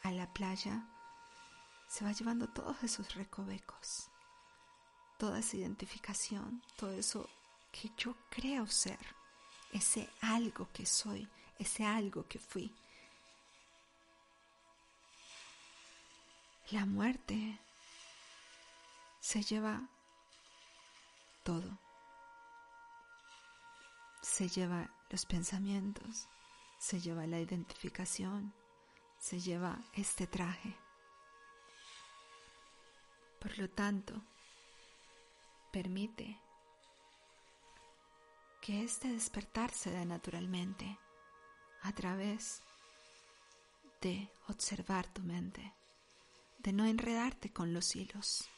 a 0.05 0.11
la 0.13 0.33
playa, 0.33 0.87
se 1.89 2.05
va 2.05 2.13
llevando 2.13 2.47
todos 2.51 2.81
esos 2.85 3.13
recovecos, 3.17 4.09
toda 5.19 5.41
esa 5.41 5.57
identificación, 5.57 6.63
todo 6.77 6.93
eso 6.93 7.29
que 7.73 7.91
yo 7.97 8.15
creo 8.31 8.69
ser 8.69 9.01
ese 9.73 10.09
algo 10.21 10.69
que 10.73 10.87
soy, 10.87 11.29
ese 11.59 11.85
algo 11.85 12.29
que 12.29 12.39
fui. 12.39 12.73
La 16.71 16.87
muerte 16.87 17.59
se 19.19 19.43
lleva 19.43 19.89
todo. 21.43 21.86
Se 24.27 24.49
lleva 24.49 24.91
los 25.09 25.25
pensamientos, 25.25 26.29
se 26.79 27.01
lleva 27.01 27.29
la 27.29 27.41
identificación, 27.41 28.53
se 29.19 29.39
lleva 29.39 29.79
este 29.95 30.27
traje. 30.27 30.77
Por 33.41 33.57
lo 33.57 33.71
tanto, 33.71 34.21
permite 35.73 36.39
que 38.61 38.83
este 38.83 39.09
despertar 39.09 39.71
se 39.71 40.05
naturalmente 40.05 40.99
a 41.83 41.93
través 41.93 42.62
de 44.01 44.29
observar 44.49 45.07
tu 45.07 45.23
mente, 45.23 45.73
de 46.59 46.73
no 46.73 46.85
enredarte 46.85 47.53
con 47.53 47.73
los 47.73 47.95
hilos. 47.95 48.49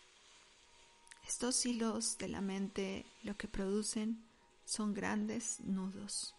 Estos 1.27 1.67
hilos 1.67 2.17
de 2.17 2.29
la 2.29 2.41
mente 2.41 3.05
lo 3.23 3.37
que 3.37 3.49
producen 3.49 4.28
son 4.69 4.93
grandes 4.93 5.61
nudos. 5.61 6.35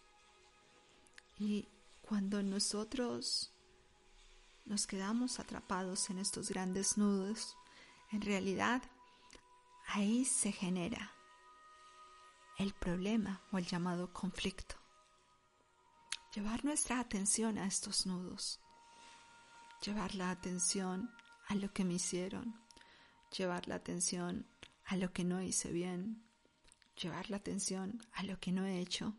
Y 1.36 1.66
cuando 2.00 2.44
nosotros 2.44 3.52
nos 4.64 4.86
quedamos 4.86 5.40
atrapados 5.40 6.10
en 6.10 6.20
estos 6.20 6.48
grandes 6.48 6.96
nudos, 6.96 7.56
en 8.12 8.20
realidad 8.20 8.82
ahí 9.88 10.24
se 10.24 10.52
genera 10.52 11.10
el 12.56 12.72
problema 12.72 13.42
o 13.50 13.58
el 13.58 13.66
llamado 13.66 14.12
conflicto. 14.12 14.76
Llevar 16.32 16.64
nuestra 16.64 17.00
atención 17.00 17.58
a 17.58 17.66
estos 17.66 18.06
nudos, 18.06 18.60
llevar 19.84 20.14
la 20.14 20.30
atención 20.30 21.10
a 21.48 21.56
lo 21.56 21.72
que 21.72 21.84
me 21.84 21.94
hicieron, 21.94 22.54
llevar 23.36 23.66
la 23.66 23.74
atención 23.74 24.46
a 24.84 24.96
lo 24.96 25.12
que 25.12 25.24
no 25.24 25.42
hice 25.42 25.72
bien, 25.72 26.29
llevar 27.00 27.30
la 27.30 27.38
atención 27.38 27.98
a 28.12 28.22
lo 28.22 28.38
que 28.38 28.52
no 28.52 28.66
he 28.66 28.80
hecho, 28.80 29.14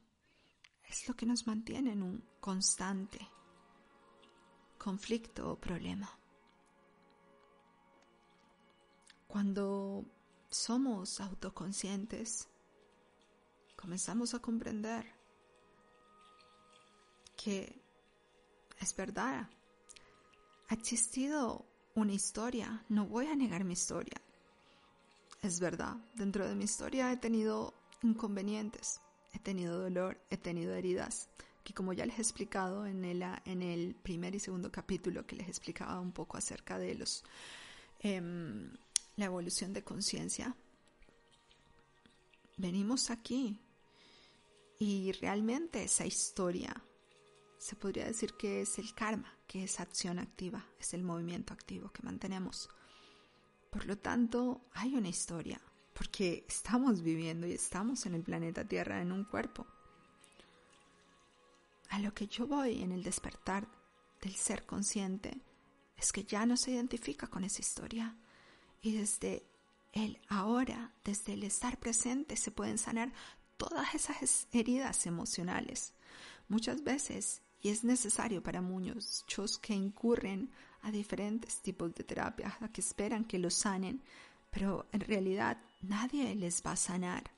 es 0.88 1.08
lo 1.08 1.16
que 1.16 1.26
nos 1.26 1.48
mantiene 1.48 1.94
en 1.94 2.04
un 2.04 2.24
constante 2.40 3.20
conflicto 4.78 5.52
o 5.52 5.60
problema. 5.60 6.10
Cuando 9.28 10.06
somos 10.50 11.22
autoconscientes, 11.22 12.50
comenzamos 13.76 14.34
a 14.34 14.40
comprender 14.40 15.06
que 17.38 17.82
es 18.80 18.96
verdad, 18.96 19.50
ha 20.68 20.74
existido 20.74 21.66
una 21.96 22.14
historia, 22.14 22.84
no 22.90 23.06
voy 23.06 23.28
a 23.28 23.36
negar 23.36 23.64
mi 23.64 23.74
historia, 23.74 24.22
es 25.42 25.60
verdad, 25.60 25.98
dentro 26.16 26.48
de 26.48 26.56
mi 26.56 26.66
historia 26.66 27.12
he 27.12 27.18
tenido 27.18 27.74
inconvenientes, 28.04 29.02
he 29.34 29.40
tenido 29.40 29.80
dolor, 29.80 30.20
he 30.30 30.38
tenido 30.38 30.74
heridas, 30.76 31.30
que 31.64 31.74
como 31.74 31.94
ya 31.94 32.06
les 32.06 32.18
he 32.20 32.22
explicado 32.22 32.86
en 32.86 33.04
el, 33.06 33.24
en 33.46 33.62
el 33.62 33.96
primer 33.96 34.36
y 34.36 34.40
segundo 34.40 34.72
capítulo 34.72 35.26
que 35.26 35.36
les 35.36 35.48
explicaba 35.48 36.00
un 36.00 36.12
poco 36.12 36.38
acerca 36.38 36.78
de 36.78 36.96
los 36.96 37.24
em, 38.00 38.72
la 39.16 39.26
evolución 39.26 39.74
de 39.74 39.84
conciencia, 39.84 40.56
venimos 42.58 43.10
aquí 43.10 43.60
y 44.80 45.12
realmente 45.14 45.84
esa 45.84 46.06
historia 46.06 46.84
se 47.58 47.76
podría 47.76 48.06
decir 48.06 48.34
que 48.34 48.62
es 48.62 48.80
el 48.80 48.94
karma, 48.96 49.38
que 49.46 49.64
es 49.64 49.80
acción 49.80 50.18
activa, 50.18 50.66
es 50.80 50.94
el 50.96 51.04
movimiento 51.04 51.54
activo 51.54 51.92
que 51.92 52.02
mantenemos. 52.02 52.70
Por 53.72 53.86
lo 53.86 53.98
tanto, 53.98 54.62
hay 54.74 54.96
una 54.96 55.08
historia, 55.08 55.60
porque 55.94 56.46
estamos 56.48 57.02
viviendo 57.02 57.48
y 57.48 57.54
estamos 57.54 58.06
en 58.06 58.16
el 58.16 58.22
planeta 58.22 58.66
Tierra 58.66 59.02
en 59.02 59.14
un 59.14 59.24
cuerpo. 59.24 59.66
A 61.90 62.00
lo 62.00 62.14
que 62.14 62.28
yo 62.28 62.48
voy 62.48 62.84
en 62.84 62.92
el 62.92 63.02
despertar 63.02 63.68
del 64.22 64.36
ser 64.36 64.66
consciente 64.66 65.42
es 65.96 66.12
que 66.12 66.26
ya 66.26 66.46
no 66.46 66.58
se 66.58 66.72
identifica 66.72 67.28
con 67.28 67.46
esa 67.46 67.62
historia 67.62 68.18
y 68.82 68.92
desde 68.92 69.46
el 69.94 70.20
ahora, 70.28 70.94
desde 71.06 71.34
el 71.34 71.44
estar 71.44 71.80
presente, 71.80 72.36
se 72.36 72.52
pueden 72.52 72.78
sanar 72.78 73.14
todas 73.56 73.96
esas 73.96 74.48
heridas 74.52 75.06
emocionales. 75.06 75.94
Muchas 76.50 76.84
veces, 76.84 77.42
y 77.62 77.70
es 77.70 77.84
necesario 77.84 78.42
para 78.42 78.62
muchos 78.62 79.60
que 79.60 79.74
incurren 79.74 80.50
a 80.82 80.92
diferentes 80.92 81.62
tipos 81.62 81.94
de 81.94 82.04
terapias, 82.04 82.54
a 82.62 82.70
que 82.70 82.82
esperan 82.82 83.26
que 83.26 83.40
los 83.40 83.54
sanen, 83.54 84.02
pero 84.50 84.88
en 84.92 85.02
realidad 85.02 85.58
nadie 85.82 86.34
les 86.36 86.64
va 86.66 86.72
a 86.72 86.76
sanar. 86.76 87.32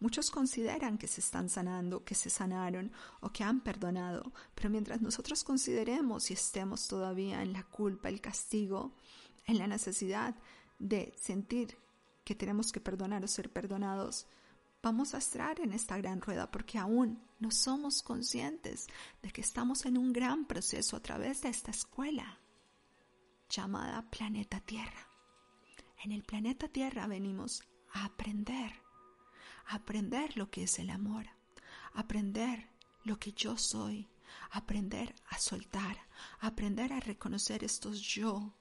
Muchos 0.00 0.32
consideran 0.32 0.98
que 0.98 1.06
se 1.06 1.20
están 1.20 1.48
sanando, 1.48 2.04
que 2.04 2.16
se 2.16 2.28
sanaron 2.28 2.90
o 3.20 3.30
que 3.30 3.44
han 3.44 3.60
perdonado, 3.60 4.32
pero 4.54 4.68
mientras 4.68 5.00
nosotros 5.00 5.44
consideremos 5.44 6.30
y 6.30 6.34
estemos 6.34 6.88
todavía 6.88 7.40
en 7.40 7.52
la 7.52 7.62
culpa, 7.62 8.08
el 8.08 8.20
castigo, 8.20 8.96
en 9.46 9.58
la 9.58 9.68
necesidad 9.68 10.34
de 10.80 11.14
sentir 11.16 11.78
que 12.24 12.34
tenemos 12.34 12.72
que 12.72 12.80
perdonar 12.80 13.24
o 13.24 13.28
ser 13.28 13.52
perdonados, 13.52 14.26
vamos 14.82 15.14
a 15.14 15.18
estar 15.18 15.60
en 15.60 15.72
esta 15.72 15.96
gran 15.96 16.20
rueda 16.20 16.50
porque 16.50 16.76
aún 16.76 17.22
no 17.38 17.50
somos 17.50 18.02
conscientes 18.02 18.88
de 19.22 19.30
que 19.30 19.40
estamos 19.40 19.86
en 19.86 19.96
un 19.96 20.12
gran 20.12 20.44
proceso 20.46 20.96
a 20.96 21.00
través 21.00 21.42
de 21.42 21.48
esta 21.48 21.70
escuela 21.70 22.38
llamada 23.48 24.02
planeta 24.10 24.60
Tierra. 24.60 25.08
En 26.02 26.10
el 26.10 26.24
planeta 26.24 26.68
Tierra 26.68 27.06
venimos 27.06 27.62
a 27.92 28.06
aprender, 28.06 28.72
a 29.66 29.76
aprender 29.76 30.36
lo 30.36 30.50
que 30.50 30.64
es 30.64 30.78
el 30.80 30.90
amor, 30.90 31.26
a 31.94 32.00
aprender 32.00 32.68
lo 33.04 33.18
que 33.18 33.32
yo 33.32 33.56
soy, 33.56 34.08
a 34.50 34.58
aprender 34.58 35.14
a 35.28 35.38
soltar, 35.38 35.96
aprender 36.40 36.92
a 36.92 37.00
reconocer 37.00 37.62
estos 37.62 38.00
yo 38.00 38.52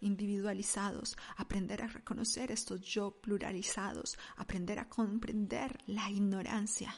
individualizados, 0.00 1.16
aprender 1.36 1.82
a 1.82 1.86
reconocer 1.86 2.50
estos 2.50 2.80
yo 2.80 3.10
pluralizados, 3.10 4.18
aprender 4.36 4.78
a 4.78 4.88
comprender 4.88 5.78
la 5.86 6.10
ignorancia, 6.10 6.94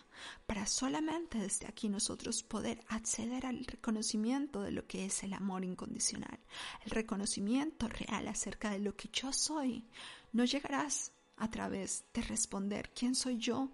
para 0.46 0.66
solamente 0.66 1.38
desde 1.38 1.66
aquí 1.66 1.88
nosotros 1.88 2.42
poder 2.42 2.80
acceder 2.88 3.46
al 3.46 3.64
reconocimiento 3.64 4.62
de 4.62 4.72
lo 4.72 4.86
que 4.86 5.04
es 5.06 5.22
el 5.22 5.32
amor 5.32 5.64
incondicional, 5.64 6.38
el 6.84 6.90
reconocimiento 6.90 7.88
real 7.88 8.28
acerca 8.28 8.70
de 8.70 8.78
lo 8.78 8.96
que 8.96 9.08
yo 9.12 9.32
soy. 9.32 9.84
No 10.32 10.44
llegarás 10.44 11.12
a 11.36 11.50
través 11.50 12.04
de 12.12 12.22
responder 12.22 12.90
quién 12.94 13.14
soy 13.14 13.38
yo 13.38 13.70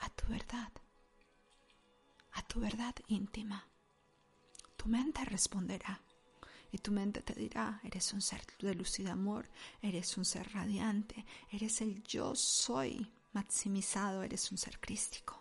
a 0.00 0.08
tu 0.10 0.26
verdad, 0.28 0.72
a 2.32 2.42
tu 2.42 2.60
verdad 2.60 2.94
íntima. 3.08 3.66
Tu 4.76 4.88
mente 4.88 5.24
responderá 5.24 6.00
y 6.72 6.78
tu 6.78 6.92
mente 6.92 7.22
te 7.22 7.34
dirá, 7.34 7.80
eres 7.84 8.12
un 8.12 8.20
ser 8.20 8.42
de 8.60 8.74
luz 8.74 8.98
y 9.00 9.06
amor, 9.06 9.48
eres 9.82 10.16
un 10.16 10.24
ser 10.24 10.52
radiante, 10.52 11.24
eres 11.50 11.80
el 11.80 12.02
yo 12.04 12.34
soy 12.34 13.10
maximizado, 13.32 14.22
eres 14.22 14.50
un 14.50 14.58
ser 14.58 14.78
crístico. 14.80 15.40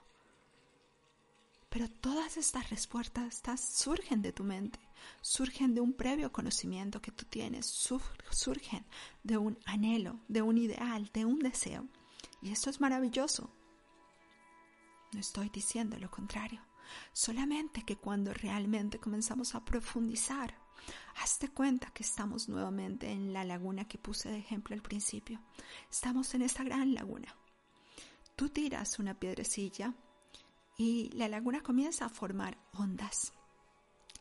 Pero 1.70 1.88
todas 1.88 2.38
estas 2.38 2.70
respuestas 2.72 3.60
surgen 3.60 4.24
de 4.24 4.34
tu 4.34 4.44
mente, 4.44 4.80
surgen 5.22 5.76
de 5.76 5.82
un 5.82 5.94
previo 5.94 6.32
conocimiento 6.32 7.02
que 7.02 7.12
tú 7.12 7.26
tienes, 7.26 7.68
surgen 7.68 8.86
de 9.24 9.38
un 9.38 9.58
anhelo, 9.66 10.20
de 10.28 10.42
un 10.42 10.58
ideal, 10.58 11.10
de 11.14 11.26
un 11.26 11.40
deseo. 11.40 11.88
Y 12.42 12.52
esto 12.52 12.72
es 12.72 12.82
maravilloso. 12.82 13.52
No 15.12 15.20
estoy 15.20 15.50
diciendo 15.50 15.98
lo 16.00 16.10
contrario, 16.10 16.62
solamente 17.14 17.84
que 17.84 17.98
cuando 17.98 18.34
realmente 18.34 19.00
comenzamos 19.00 19.54
a 19.54 19.64
profundizar 19.64 20.56
Hazte 21.22 21.50
cuenta 21.50 21.92
que 21.92 22.04
estamos 22.04 22.50
nuevamente 22.50 23.12
en 23.12 23.34
la 23.34 23.44
laguna 23.44 23.88
que 23.88 23.98
puse 23.98 24.30
de 24.30 24.38
ejemplo 24.38 24.76
al 24.76 24.82
principio. 24.82 25.42
Estamos 25.90 26.34
en 26.34 26.42
esta 26.42 26.64
gran 26.64 26.94
laguna. 26.94 27.36
Tú 28.36 28.50
tiras 28.50 29.00
una 29.00 29.20
piedrecilla 29.20 29.94
y 30.78 31.10
la 31.14 31.28
laguna 31.28 31.62
comienza 31.62 32.06
a 32.06 32.10
formar 32.10 32.58
ondas. 32.74 33.34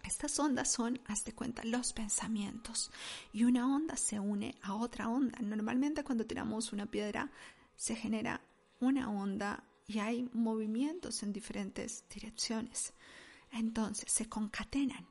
Estas 0.03 0.39
ondas 0.39 0.73
son, 0.73 1.01
hazte 1.07 1.35
cuenta, 1.35 1.63
los 1.65 1.93
pensamientos. 1.93 2.91
Y 3.33 3.45
una 3.45 3.73
onda 3.73 3.97
se 3.97 4.19
une 4.19 4.57
a 4.63 4.75
otra 4.75 5.09
onda. 5.09 5.39
Normalmente 5.41 6.03
cuando 6.03 6.27
tiramos 6.27 6.73
una 6.73 6.87
piedra 6.87 7.31
se 7.77 7.95
genera 7.95 8.41
una 8.81 9.11
onda 9.11 9.65
y 9.87 9.99
hay 9.99 10.29
movimientos 10.33 11.23
en 11.23 11.33
diferentes 11.33 12.05
direcciones. 12.13 12.93
Entonces 13.53 14.11
se 14.11 14.29
concatenan. 14.29 15.07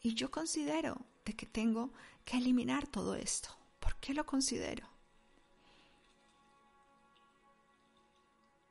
Y 0.00 0.14
yo 0.14 0.30
considero 0.30 1.04
de 1.24 1.34
que 1.34 1.46
tengo 1.46 1.92
que 2.24 2.38
eliminar 2.38 2.86
todo 2.86 3.14
esto. 3.14 3.50
¿Por 3.80 3.96
qué 3.96 4.14
lo 4.14 4.24
considero? 4.24 4.86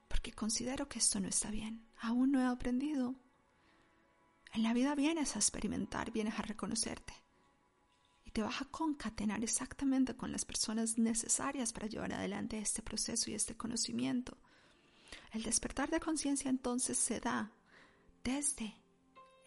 Porque 0.07 0.31
considero 0.31 0.87
que 0.87 0.99
esto 0.99 1.19
no 1.19 1.27
está 1.27 1.51
bien. 1.51 1.85
Aún 1.99 2.31
no 2.31 2.41
he 2.41 2.45
aprendido. 2.45 3.15
En 4.53 4.63
la 4.63 4.73
vida 4.73 4.95
vienes 4.95 5.35
a 5.35 5.39
experimentar, 5.39 6.11
vienes 6.11 6.39
a 6.39 6.43
reconocerte. 6.43 7.13
Y 8.25 8.31
te 8.31 8.41
vas 8.41 8.61
a 8.61 8.65
concatenar 8.65 9.43
exactamente 9.43 10.15
con 10.15 10.31
las 10.31 10.45
personas 10.45 10.97
necesarias 10.97 11.73
para 11.73 11.87
llevar 11.87 12.13
adelante 12.13 12.57
este 12.57 12.81
proceso 12.81 13.29
y 13.29 13.33
este 13.33 13.55
conocimiento. 13.55 14.37
El 15.31 15.43
despertar 15.43 15.89
de 15.89 15.99
conciencia 15.99 16.49
entonces 16.49 16.97
se 16.97 17.19
da 17.19 17.51
desde 18.23 18.75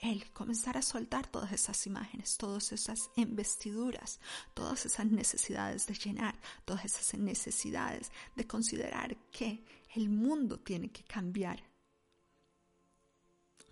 el 0.00 0.30
comenzar 0.32 0.76
a 0.76 0.82
soltar 0.82 1.26
todas 1.26 1.52
esas 1.52 1.86
imágenes, 1.86 2.36
todas 2.36 2.72
esas 2.72 3.10
investiduras, 3.16 4.18
todas 4.54 4.86
esas 4.86 5.06
necesidades 5.06 5.86
de 5.86 5.94
llenar, 5.94 6.38
todas 6.64 6.84
esas 6.84 7.18
necesidades 7.20 8.10
de 8.34 8.46
considerar 8.46 9.16
que 9.30 9.64
el 9.94 10.08
mundo 10.08 10.58
tiene 10.58 10.90
que 10.90 11.04
cambiar. 11.04 11.62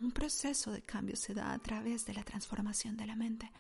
Un 0.01 0.13
proceso 0.13 0.71
de 0.71 0.83
cambio 0.83 1.17
se 1.17 1.35
da 1.35 1.53
a 1.53 1.59
través 1.59 2.05
de 2.07 2.15
la 2.15 2.23
transformación 2.23 2.97
de 2.97 3.07
la 3.07 3.17
mente, 3.17 3.51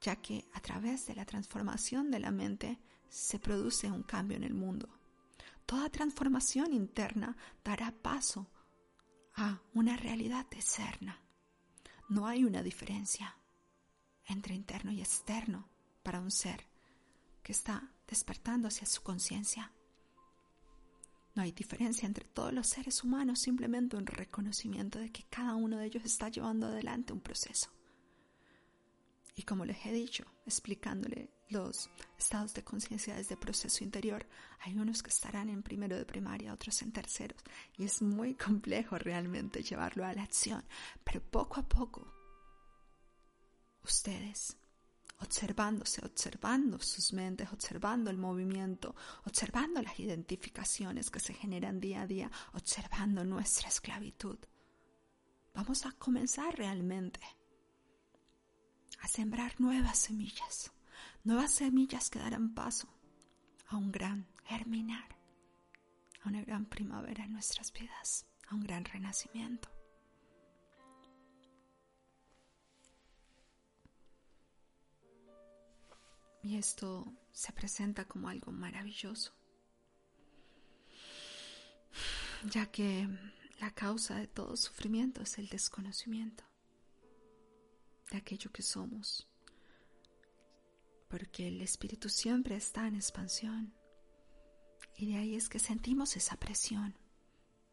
ya 0.00 0.16
que 0.16 0.44
a 0.52 0.60
través 0.60 1.06
de 1.06 1.14
la 1.14 1.24
transformación 1.24 2.10
de 2.10 2.18
la 2.18 2.30
mente 2.30 2.78
se 3.08 3.38
produce 3.38 3.90
un 3.90 4.02
cambio 4.02 4.36
en 4.36 4.44
el 4.44 4.54
mundo. 4.54 4.88
Toda 5.64 5.88
transformación 5.88 6.72
interna 6.72 7.36
dará 7.64 7.90
paso 7.92 8.50
a 9.34 9.60
una 9.72 9.96
realidad 9.96 10.46
externa. 10.50 11.22
No 12.08 12.26
hay 12.26 12.44
una 12.44 12.62
diferencia 12.62 13.36
entre 14.26 14.54
interno 14.54 14.90
y 14.92 15.00
externo 15.00 15.68
para 16.02 16.20
un 16.20 16.30
ser 16.30 16.64
que 17.42 17.52
está 17.52 17.90
despertando 18.06 18.68
hacia 18.68 18.86
su 18.86 19.02
conciencia. 19.02 19.72
No 21.34 21.42
hay 21.42 21.52
diferencia 21.52 22.06
entre 22.06 22.24
todos 22.24 22.52
los 22.52 22.66
seres 22.66 23.04
humanos, 23.04 23.40
simplemente 23.40 23.96
un 23.96 24.06
reconocimiento 24.06 24.98
de 24.98 25.12
que 25.12 25.24
cada 25.24 25.54
uno 25.54 25.76
de 25.76 25.86
ellos 25.86 26.04
está 26.04 26.30
llevando 26.30 26.66
adelante 26.66 27.12
un 27.12 27.20
proceso. 27.20 27.70
Y 29.38 29.44
como 29.44 29.64
les 29.64 29.86
he 29.86 29.92
dicho, 29.92 30.24
explicándole 30.46 31.30
los 31.48 31.88
estados 32.18 32.54
de 32.54 32.64
conciencia 32.64 33.14
desde 33.14 33.36
proceso 33.36 33.84
interior, 33.84 34.26
hay 34.58 34.76
unos 34.76 35.00
que 35.00 35.10
estarán 35.10 35.48
en 35.48 35.62
primero 35.62 35.96
de 35.96 36.04
primaria, 36.04 36.52
otros 36.52 36.82
en 36.82 36.90
terceros, 36.90 37.40
y 37.76 37.84
es 37.84 38.02
muy 38.02 38.34
complejo 38.34 38.98
realmente 38.98 39.62
llevarlo 39.62 40.04
a 40.04 40.12
la 40.12 40.24
acción, 40.24 40.64
pero 41.04 41.22
poco 41.22 41.60
a 41.60 41.62
poco, 41.62 42.12
ustedes 43.84 44.56
observándose, 45.20 46.04
observando 46.04 46.80
sus 46.80 47.12
mentes, 47.12 47.52
observando 47.52 48.10
el 48.10 48.18
movimiento, 48.18 48.96
observando 49.24 49.80
las 49.80 50.00
identificaciones 50.00 51.10
que 51.10 51.20
se 51.20 51.32
generan 51.32 51.78
día 51.78 52.02
a 52.02 52.06
día, 52.08 52.30
observando 52.54 53.24
nuestra 53.24 53.68
esclavitud. 53.68 54.38
Vamos 55.54 55.86
a 55.86 55.92
comenzar 55.92 56.56
realmente 56.56 57.20
a 59.00 59.08
sembrar 59.08 59.60
nuevas 59.60 59.98
semillas, 59.98 60.72
nuevas 61.24 61.52
semillas 61.52 62.10
que 62.10 62.18
darán 62.18 62.54
paso 62.54 62.88
a 63.68 63.76
un 63.76 63.92
gran 63.92 64.26
germinar, 64.44 65.16
a 66.22 66.28
una 66.28 66.42
gran 66.42 66.66
primavera 66.66 67.24
en 67.24 67.32
nuestras 67.32 67.72
vidas, 67.72 68.26
a 68.48 68.54
un 68.54 68.60
gran 68.60 68.84
renacimiento. 68.84 69.68
Y 76.42 76.56
esto 76.56 77.12
se 77.32 77.52
presenta 77.52 78.06
como 78.06 78.28
algo 78.28 78.52
maravilloso, 78.52 79.34
ya 82.44 82.70
que 82.70 83.06
la 83.60 83.72
causa 83.72 84.14
de 84.14 84.28
todo 84.28 84.56
sufrimiento 84.56 85.22
es 85.22 85.36
el 85.38 85.48
desconocimiento 85.48 86.47
de 88.10 88.16
aquello 88.16 88.50
que 88.50 88.62
somos, 88.62 89.28
porque 91.08 91.48
el 91.48 91.60
espíritu 91.60 92.08
siempre 92.08 92.56
está 92.56 92.86
en 92.86 92.94
expansión 92.94 93.74
y 94.96 95.12
de 95.12 95.18
ahí 95.18 95.34
es 95.34 95.48
que 95.48 95.58
sentimos 95.58 96.16
esa 96.16 96.36
presión, 96.36 96.96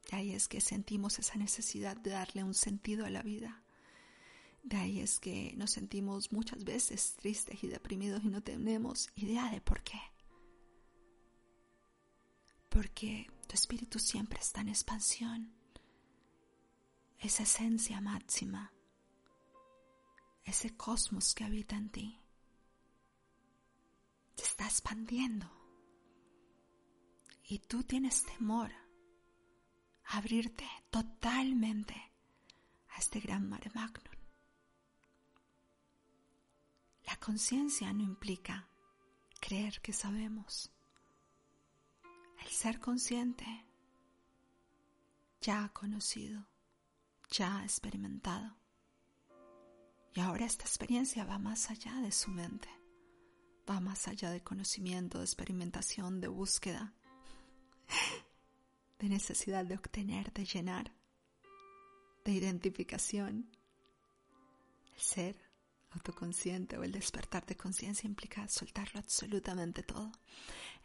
de 0.10 0.18
ahí 0.18 0.34
es 0.34 0.48
que 0.48 0.62
sentimos 0.62 1.20
esa 1.20 1.36
necesidad 1.36 1.98
de 1.98 2.12
darle 2.12 2.44
un 2.44 2.54
sentido 2.54 3.06
a 3.06 3.10
la 3.10 3.24
vida. 3.24 3.64
De 4.64 4.78
ahí 4.78 5.00
es 5.00 5.20
que 5.20 5.54
nos 5.58 5.72
sentimos 5.72 6.32
muchas 6.32 6.64
veces 6.64 7.16
tristes 7.18 7.64
y 7.64 7.68
deprimidos 7.68 8.24
y 8.24 8.30
no 8.30 8.42
tenemos 8.42 9.10
idea 9.16 9.52
de 9.52 9.62
por 9.62 9.84
qué. 9.84 10.00
Porque 12.70 13.28
tu 13.48 13.54
espíritu 13.56 14.00
siempre 14.00 14.40
está 14.40 14.62
en 14.62 14.70
expansión. 14.70 15.54
Esa 17.20 17.44
esencia 17.44 18.02
máxima 18.02 18.75
ese 20.46 20.78
cosmos 20.78 21.34
que 21.34 21.44
habita 21.44 21.76
en 21.76 21.90
ti 21.90 22.22
se 24.36 24.44
está 24.44 24.66
expandiendo 24.66 25.50
y 27.48 27.60
tú 27.60 27.84
tienes 27.84 28.24
temor 28.24 28.72
a 30.06 30.18
abrirte 30.18 30.68
totalmente 30.90 31.96
a 32.90 32.98
este 33.00 33.20
gran 33.20 33.50
mare 33.50 33.72
magnum. 33.74 34.14
La 37.06 37.16
conciencia 37.18 37.92
no 37.94 38.04
implica 38.04 38.68
creer 39.40 39.82
que 39.82 39.94
sabemos. 39.94 40.72
El 42.44 42.48
ser 42.52 42.80
consciente 42.80 43.46
ya 45.42 45.66
ha 45.66 45.74
conocido, 45.74 46.48
ya 47.30 47.58
ha 47.58 47.64
experimentado 47.64 48.56
y 50.16 50.22
ahora 50.22 50.46
esta 50.46 50.64
experiencia 50.64 51.26
va 51.26 51.38
más 51.38 51.70
allá 51.70 51.94
de 52.00 52.12
su 52.12 52.32
mente, 52.32 52.70
va 53.70 53.82
más 53.82 54.08
allá 54.08 54.32
de 54.32 54.42
conocimiento, 54.42 55.18
de 55.18 55.26
experimentación, 55.26 56.22
de 56.22 56.30
búsqueda, 56.30 56.94
de 59.00 59.10
necesidad 59.10 59.66
de 59.66 59.76
obtener, 59.76 60.32
de 60.32 60.46
llenar, 60.46 60.94
de 62.24 62.32
identificación. 62.32 63.52
El 64.96 65.02
ser 65.02 65.36
autoconsciente 65.92 66.78
o 66.78 66.84
el 66.84 66.94
despertar 66.94 67.46
de 67.46 67.58
conciencia 67.58 68.08
implica 68.08 68.48
soltarlo 68.48 69.02
absolutamente 69.02 69.84
todo. 69.84 70.14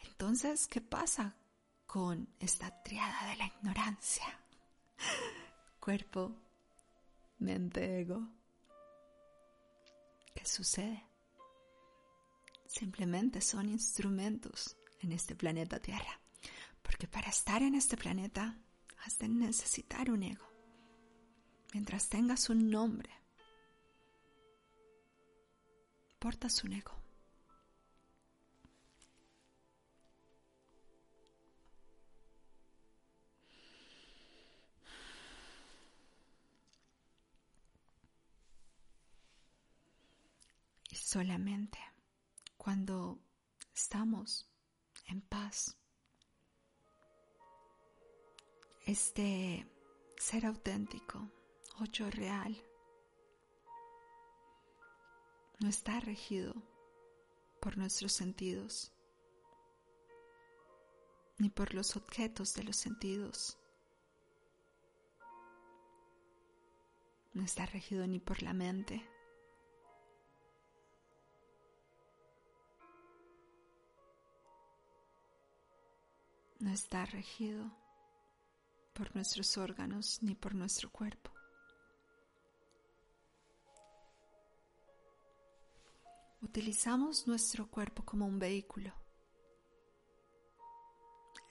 Entonces, 0.09 0.67
¿qué 0.67 0.81
pasa 0.81 1.37
con 1.87 2.29
esta 2.41 2.83
triada 2.83 3.31
de 3.31 3.37
la 3.37 3.47
ignorancia? 3.47 4.41
Cuerpo, 5.79 6.35
mente, 7.39 8.01
ego 8.01 8.40
¿Qué 10.35 10.45
sucede? 10.45 11.05
Simplemente 12.67 13.41
son 13.41 13.69
instrumentos 13.69 14.77
en 15.01 15.13
este 15.13 15.35
planeta 15.35 15.81
Tierra. 15.81 16.21
Porque 16.83 17.09
para 17.09 17.29
estar 17.29 17.63
en 17.63 17.75
este 17.75 17.97
planeta 17.97 18.59
has 19.05 19.19
de 19.19 19.29
necesitar 19.29 20.11
un 20.11 20.23
ego. 20.23 20.47
Mientras 21.73 22.09
tengas 22.09 22.51
un 22.51 22.71
nombre, 22.71 23.11
portas 26.19 26.65
un 26.65 26.73
ego. 26.73 27.00
Solamente 41.11 41.81
cuando 42.57 43.19
estamos 43.75 44.49
en 45.07 45.21
paz. 45.21 45.77
Este 48.87 49.67
ser 50.17 50.47
auténtico, 50.47 51.29
ocho 51.81 52.09
real, 52.13 52.57
no 55.59 55.69
está 55.69 55.99
regido 55.99 56.55
por 57.61 57.77
nuestros 57.77 58.13
sentidos, 58.13 58.93
ni 61.39 61.51
por 61.51 61.75
los 61.75 61.97
objetos 61.97 62.55
de 62.55 62.63
los 62.63 62.77
sentidos. 62.77 63.59
No 67.33 67.43
está 67.43 67.67
regido 67.67 68.07
ni 68.07 68.21
por 68.21 68.45
la 68.45 68.53
mente, 68.53 69.05
no 76.61 76.71
está 76.71 77.07
regido 77.07 77.71
por 78.93 79.15
nuestros 79.15 79.57
órganos 79.57 80.23
ni 80.23 80.35
por 80.35 80.55
nuestro 80.55 80.91
cuerpo. 80.91 81.31
Utilizamos 86.43 87.27
nuestro 87.27 87.71
cuerpo 87.71 88.05
como 88.05 88.27
un 88.27 88.39
vehículo. 88.39 88.93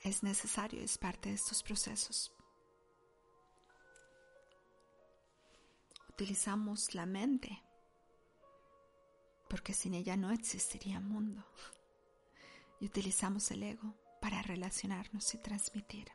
Es 0.03 0.23
necesario, 0.23 0.81
es 0.81 0.97
parte 0.97 1.29
de 1.29 1.35
estos 1.35 1.63
procesos. 1.63 2.31
Utilizamos 6.09 6.93
la 6.93 7.05
mente 7.05 7.63
porque 9.49 9.73
sin 9.73 9.95
ella 9.95 10.15
no 10.15 10.31
existiría 10.31 10.99
mundo. 10.99 11.43
Y 12.79 12.85
utilizamos 12.85 13.49
el 13.51 13.63
ego 13.63 13.95
para 14.19 14.41
relacionarnos 14.41 15.33
y 15.33 15.37
transmitir. 15.37 16.07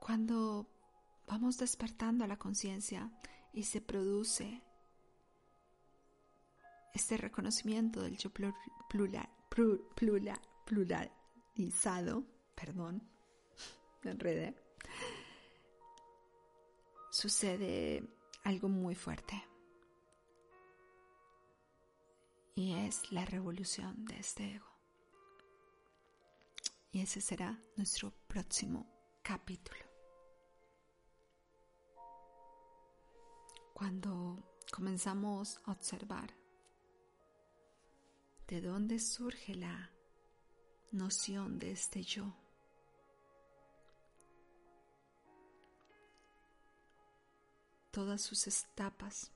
Cuando 0.00 0.66
vamos 1.26 1.58
despertando 1.58 2.26
la 2.26 2.38
conciencia 2.38 3.10
y 3.52 3.64
se 3.64 3.80
produce 3.80 4.62
este 6.94 7.16
reconocimiento 7.18 8.00
del 8.00 8.16
yo 8.16 8.30
plural, 8.30 8.54
plural, 8.88 9.28
plural, 9.94 10.40
pluralizado, 10.64 12.24
perdón, 12.54 13.06
me 14.02 14.12
enredé, 14.12 14.56
sucede 17.10 18.17
algo 18.48 18.70
muy 18.70 18.94
fuerte. 18.94 19.44
Y 22.54 22.72
es 22.72 23.12
la 23.12 23.26
revolución 23.26 24.06
de 24.06 24.18
este 24.18 24.54
ego. 24.54 24.66
Y 26.90 27.02
ese 27.02 27.20
será 27.20 27.62
nuestro 27.76 28.10
próximo 28.26 28.86
capítulo. 29.22 29.84
Cuando 33.74 34.42
comenzamos 34.72 35.60
a 35.66 35.72
observar 35.72 36.34
de 38.46 38.62
dónde 38.62 38.98
surge 38.98 39.54
la 39.54 39.90
noción 40.90 41.58
de 41.58 41.72
este 41.72 42.02
yo. 42.02 42.34
Todas 47.98 48.22
sus 48.22 48.46
etapas. 48.46 49.32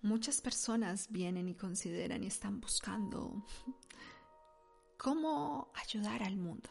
Muchas 0.00 0.40
personas 0.40 1.08
vienen 1.10 1.50
y 1.50 1.54
consideran 1.54 2.24
y 2.24 2.28
están 2.28 2.62
buscando 2.62 3.44
cómo 4.96 5.70
ayudar 5.74 6.22
al 6.22 6.38
mundo. 6.38 6.70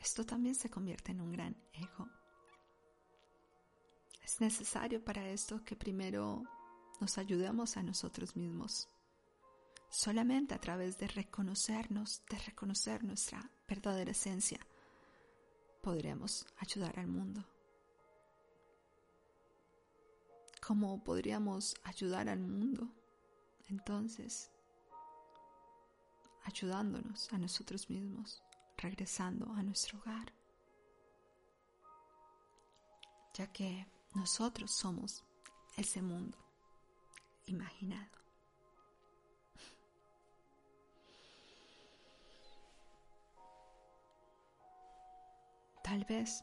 Esto 0.00 0.26
también 0.26 0.56
se 0.56 0.68
convierte 0.68 1.12
en 1.12 1.20
un 1.20 1.30
gran 1.30 1.56
ego. 1.72 2.08
Es 4.24 4.40
necesario 4.40 5.04
para 5.04 5.28
esto 5.28 5.64
que 5.64 5.76
primero 5.76 6.42
nos 7.00 7.16
ayudemos 7.16 7.76
a 7.76 7.84
nosotros 7.84 8.34
mismos. 8.34 8.88
Solamente 9.88 10.52
a 10.52 10.60
través 10.60 10.98
de 10.98 11.06
reconocernos, 11.06 12.24
de 12.28 12.38
reconocer 12.38 13.04
nuestra 13.04 13.52
verdadera 13.68 14.10
esencia, 14.10 14.58
podremos 15.84 16.46
ayudar 16.56 16.98
al 16.98 17.06
mundo. 17.06 17.44
¿Cómo 20.66 21.04
podríamos 21.04 21.74
ayudar 21.84 22.30
al 22.30 22.40
mundo? 22.40 22.88
Entonces, 23.68 24.50
ayudándonos 26.44 27.30
a 27.34 27.38
nosotros 27.38 27.90
mismos, 27.90 28.42
regresando 28.78 29.52
a 29.52 29.62
nuestro 29.62 29.98
hogar, 29.98 30.32
ya 33.34 33.46
que 33.52 33.86
nosotros 34.14 34.70
somos 34.70 35.22
ese 35.76 36.00
mundo 36.00 36.38
imaginado. 37.44 38.23
Tal 45.84 46.04
vez 46.06 46.42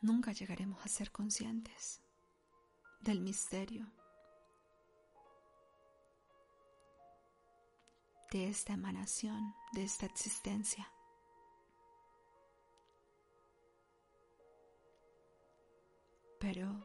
nunca 0.00 0.32
llegaremos 0.32 0.84
a 0.84 0.88
ser 0.88 1.12
conscientes 1.12 2.00
del 3.02 3.20
misterio 3.20 3.86
de 8.32 8.48
esta 8.48 8.72
emanación, 8.72 9.54
de 9.74 9.84
esta 9.84 10.06
existencia. 10.06 10.90
pero 16.40 16.84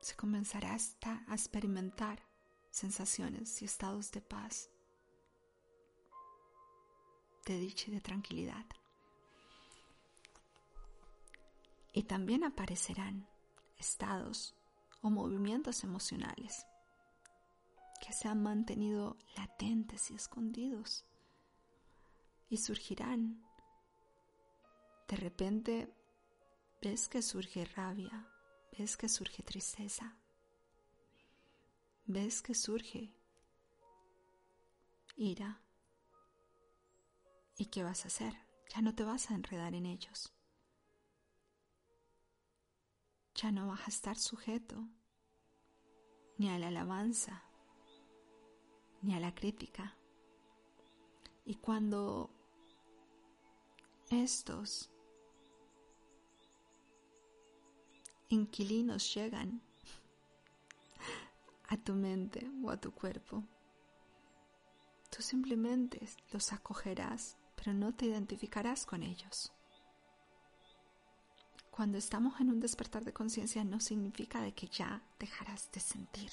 se 0.00 0.16
comenzará 0.16 0.74
hasta 0.74 1.24
a 1.28 1.34
experimentar 1.34 2.18
sensaciones 2.70 3.62
y 3.62 3.64
estados 3.64 4.10
de 4.10 4.20
paz, 4.20 4.68
de 7.46 7.56
dicha 7.58 7.88
y 7.88 7.94
de 7.94 8.00
tranquilidad. 8.00 8.66
Y 11.92 12.04
también 12.04 12.44
aparecerán 12.44 13.28
estados 13.76 14.54
o 15.02 15.10
movimientos 15.10 15.82
emocionales 15.84 16.66
que 18.00 18.12
se 18.12 18.28
han 18.28 18.42
mantenido 18.42 19.16
latentes 19.36 20.10
y 20.10 20.14
escondidos 20.14 21.04
y 22.48 22.56
surgirán. 22.56 23.44
De 25.08 25.16
repente 25.16 25.92
ves 26.80 27.08
que 27.08 27.22
surge 27.22 27.64
rabia, 27.64 28.26
ves 28.76 28.96
que 28.96 29.08
surge 29.08 29.42
tristeza, 29.42 30.16
ves 32.06 32.42
que 32.42 32.54
surge 32.54 33.14
ira. 35.16 35.60
¿Y 37.56 37.66
qué 37.66 37.82
vas 37.82 38.04
a 38.04 38.08
hacer? 38.08 38.34
Ya 38.74 38.80
no 38.80 38.94
te 38.94 39.04
vas 39.04 39.30
a 39.30 39.34
enredar 39.34 39.74
en 39.74 39.84
ellos. 39.84 40.32
Ya 43.40 43.50
no 43.52 43.68
vas 43.68 43.86
a 43.86 43.90
estar 43.90 44.18
sujeto 44.18 44.76
ni 46.36 46.50
a 46.50 46.58
la 46.58 46.68
alabanza, 46.68 47.42
ni 49.00 49.14
a 49.14 49.20
la 49.20 49.34
crítica. 49.34 49.96
Y 51.46 51.54
cuando 51.54 52.28
estos 54.10 54.90
inquilinos 58.28 59.14
llegan 59.14 59.62
a 61.68 61.76
tu 61.76 61.94
mente 61.94 62.50
o 62.62 62.70
a 62.70 62.76
tu 62.76 62.92
cuerpo. 62.92 63.44
Tú 65.08 65.22
simplemente 65.22 66.00
los 66.32 66.52
acogerás, 66.52 67.38
pero 67.56 67.72
no 67.72 67.94
te 67.94 68.06
identificarás 68.06 68.84
con 68.84 69.02
ellos. 69.02 69.52
Cuando 71.80 71.96
estamos 71.96 72.38
en 72.42 72.50
un 72.50 72.60
despertar 72.60 73.06
de 73.06 73.14
conciencia 73.14 73.64
no 73.64 73.80
significa 73.80 74.42
de 74.42 74.52
que 74.52 74.66
ya 74.66 75.02
dejarás 75.18 75.72
de 75.72 75.80
sentir. 75.80 76.30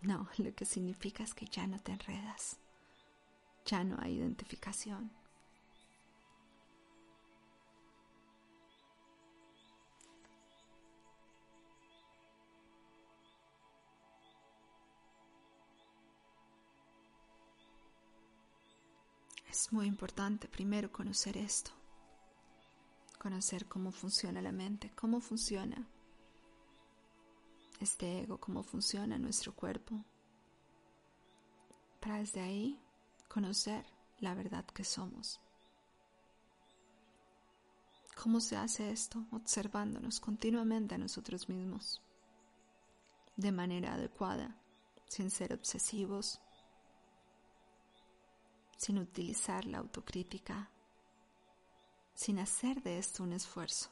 No, 0.00 0.26
lo 0.38 0.54
que 0.54 0.64
significa 0.64 1.22
es 1.22 1.34
que 1.34 1.44
ya 1.44 1.66
no 1.66 1.78
te 1.78 1.92
enredas, 1.92 2.56
ya 3.66 3.84
no 3.84 3.98
hay 4.00 4.14
identificación. 4.14 5.10
Es 19.50 19.70
muy 19.74 19.84
importante 19.84 20.48
primero 20.48 20.90
conocer 20.90 21.36
esto, 21.36 21.72
conocer 23.18 23.66
cómo 23.66 23.92
funciona 23.92 24.40
la 24.40 24.52
mente, 24.52 24.92
cómo 24.94 25.20
funciona 25.20 25.86
este 27.80 28.20
ego, 28.20 28.38
cómo 28.38 28.62
funciona 28.62 29.18
nuestro 29.18 29.54
cuerpo, 29.54 30.04
para 32.00 32.18
desde 32.18 32.40
ahí 32.40 32.80
conocer 33.28 33.84
la 34.20 34.34
verdad 34.34 34.64
que 34.66 34.84
somos. 34.84 35.40
¿Cómo 38.20 38.40
se 38.40 38.56
hace 38.56 38.90
esto? 38.90 39.24
Observándonos 39.30 40.18
continuamente 40.18 40.96
a 40.96 40.98
nosotros 40.98 41.48
mismos, 41.48 42.02
de 43.36 43.52
manera 43.52 43.94
adecuada, 43.94 44.56
sin 45.06 45.30
ser 45.30 45.52
obsesivos, 45.52 46.40
sin 48.76 48.98
utilizar 48.98 49.66
la 49.66 49.78
autocrítica, 49.78 50.68
sin 52.18 52.40
hacer 52.40 52.82
de 52.82 52.98
esto 52.98 53.22
un 53.22 53.32
esfuerzo. 53.32 53.88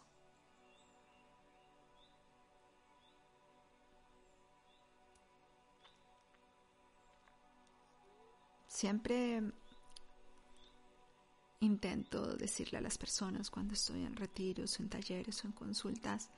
Siempre 8.66 9.40
intento 11.60 12.36
decirle 12.36 12.78
a 12.78 12.80
las 12.80 12.98
personas 12.98 13.48
cuando 13.48 13.74
estoy 13.74 14.02
en 14.02 14.16
retiros, 14.16 14.80
en 14.80 14.88
talleres 14.88 15.44
o 15.44 15.46
en 15.46 15.52
consultas, 15.52 16.28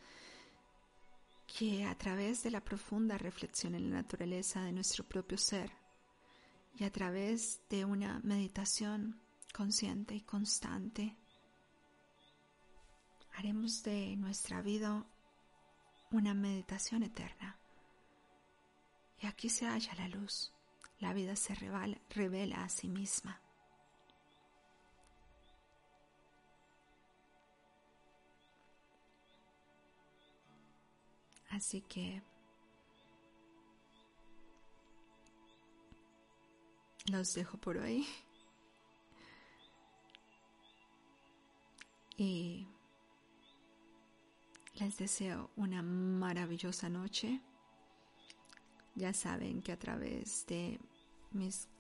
que 1.47 1.87
a 1.87 1.97
través 1.97 2.43
de 2.43 2.51
la 2.51 2.63
profunda 2.63 3.17
reflexión 3.17 3.75
en 3.75 3.89
la 3.89 3.97
naturaleza 3.97 4.61
de 4.61 4.73
nuestro 4.73 5.05
propio 5.05 5.39
ser, 5.39 5.73
y 6.75 6.85
a 6.85 6.93
través 6.93 7.63
de 7.71 7.87
una 7.87 8.21
meditación 8.23 9.19
consciente 9.55 10.15
y 10.15 10.21
constante 10.21 11.17
haremos 13.39 13.85
de 13.85 14.17
nuestra 14.17 14.63
vida 14.63 15.07
una 16.11 16.35
meditación 16.35 17.05
eterna. 17.05 17.57
Y 19.21 19.29
aquí 19.29 19.49
se 19.49 19.67
halla 19.67 19.95
la 19.95 20.09
luz. 20.09 20.53
La 20.99 21.13
vida 21.13 21.37
se 21.37 21.55
revela, 21.55 22.01
revela 22.11 22.65
a 22.65 22.69
sí 22.69 22.89
misma. 22.89 23.41
Así 31.51 31.81
que 31.83 32.21
los 37.07 37.35
dejo 37.35 37.57
por 37.59 37.77
hoy. 37.77 38.05
Y 42.21 42.67
les 44.81 44.97
deseo 44.97 45.51
una 45.57 45.83
maravillosa 45.83 46.89
noche. 46.89 47.41
Ya 48.95 49.13
saben 49.13 49.63
que 49.63 49.73
a 49.73 49.79
través 49.79 50.47
de 50.47 50.79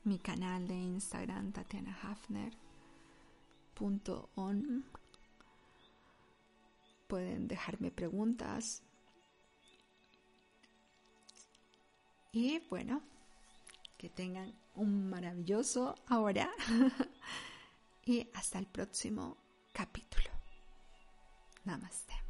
mi 0.05 0.19
canal 0.19 0.67
de 0.67 0.75
Instagram, 0.75 1.53
Tatiana 1.53 1.97
Hafner, 2.03 2.53
pueden 7.07 7.49
dejarme 7.49 7.91
preguntas. 7.91 8.83
Y 12.33 12.61
bueno, 12.69 13.03
que 13.97 14.09
tengan 14.09 14.55
un 14.75 15.09
maravilloso 15.09 15.95
ahora 16.07 16.51
y 18.05 18.29
hasta 18.35 18.59
el 18.59 18.67
próximo 18.67 19.37
capítulo. 19.73 20.31
Namaste. 21.65 22.28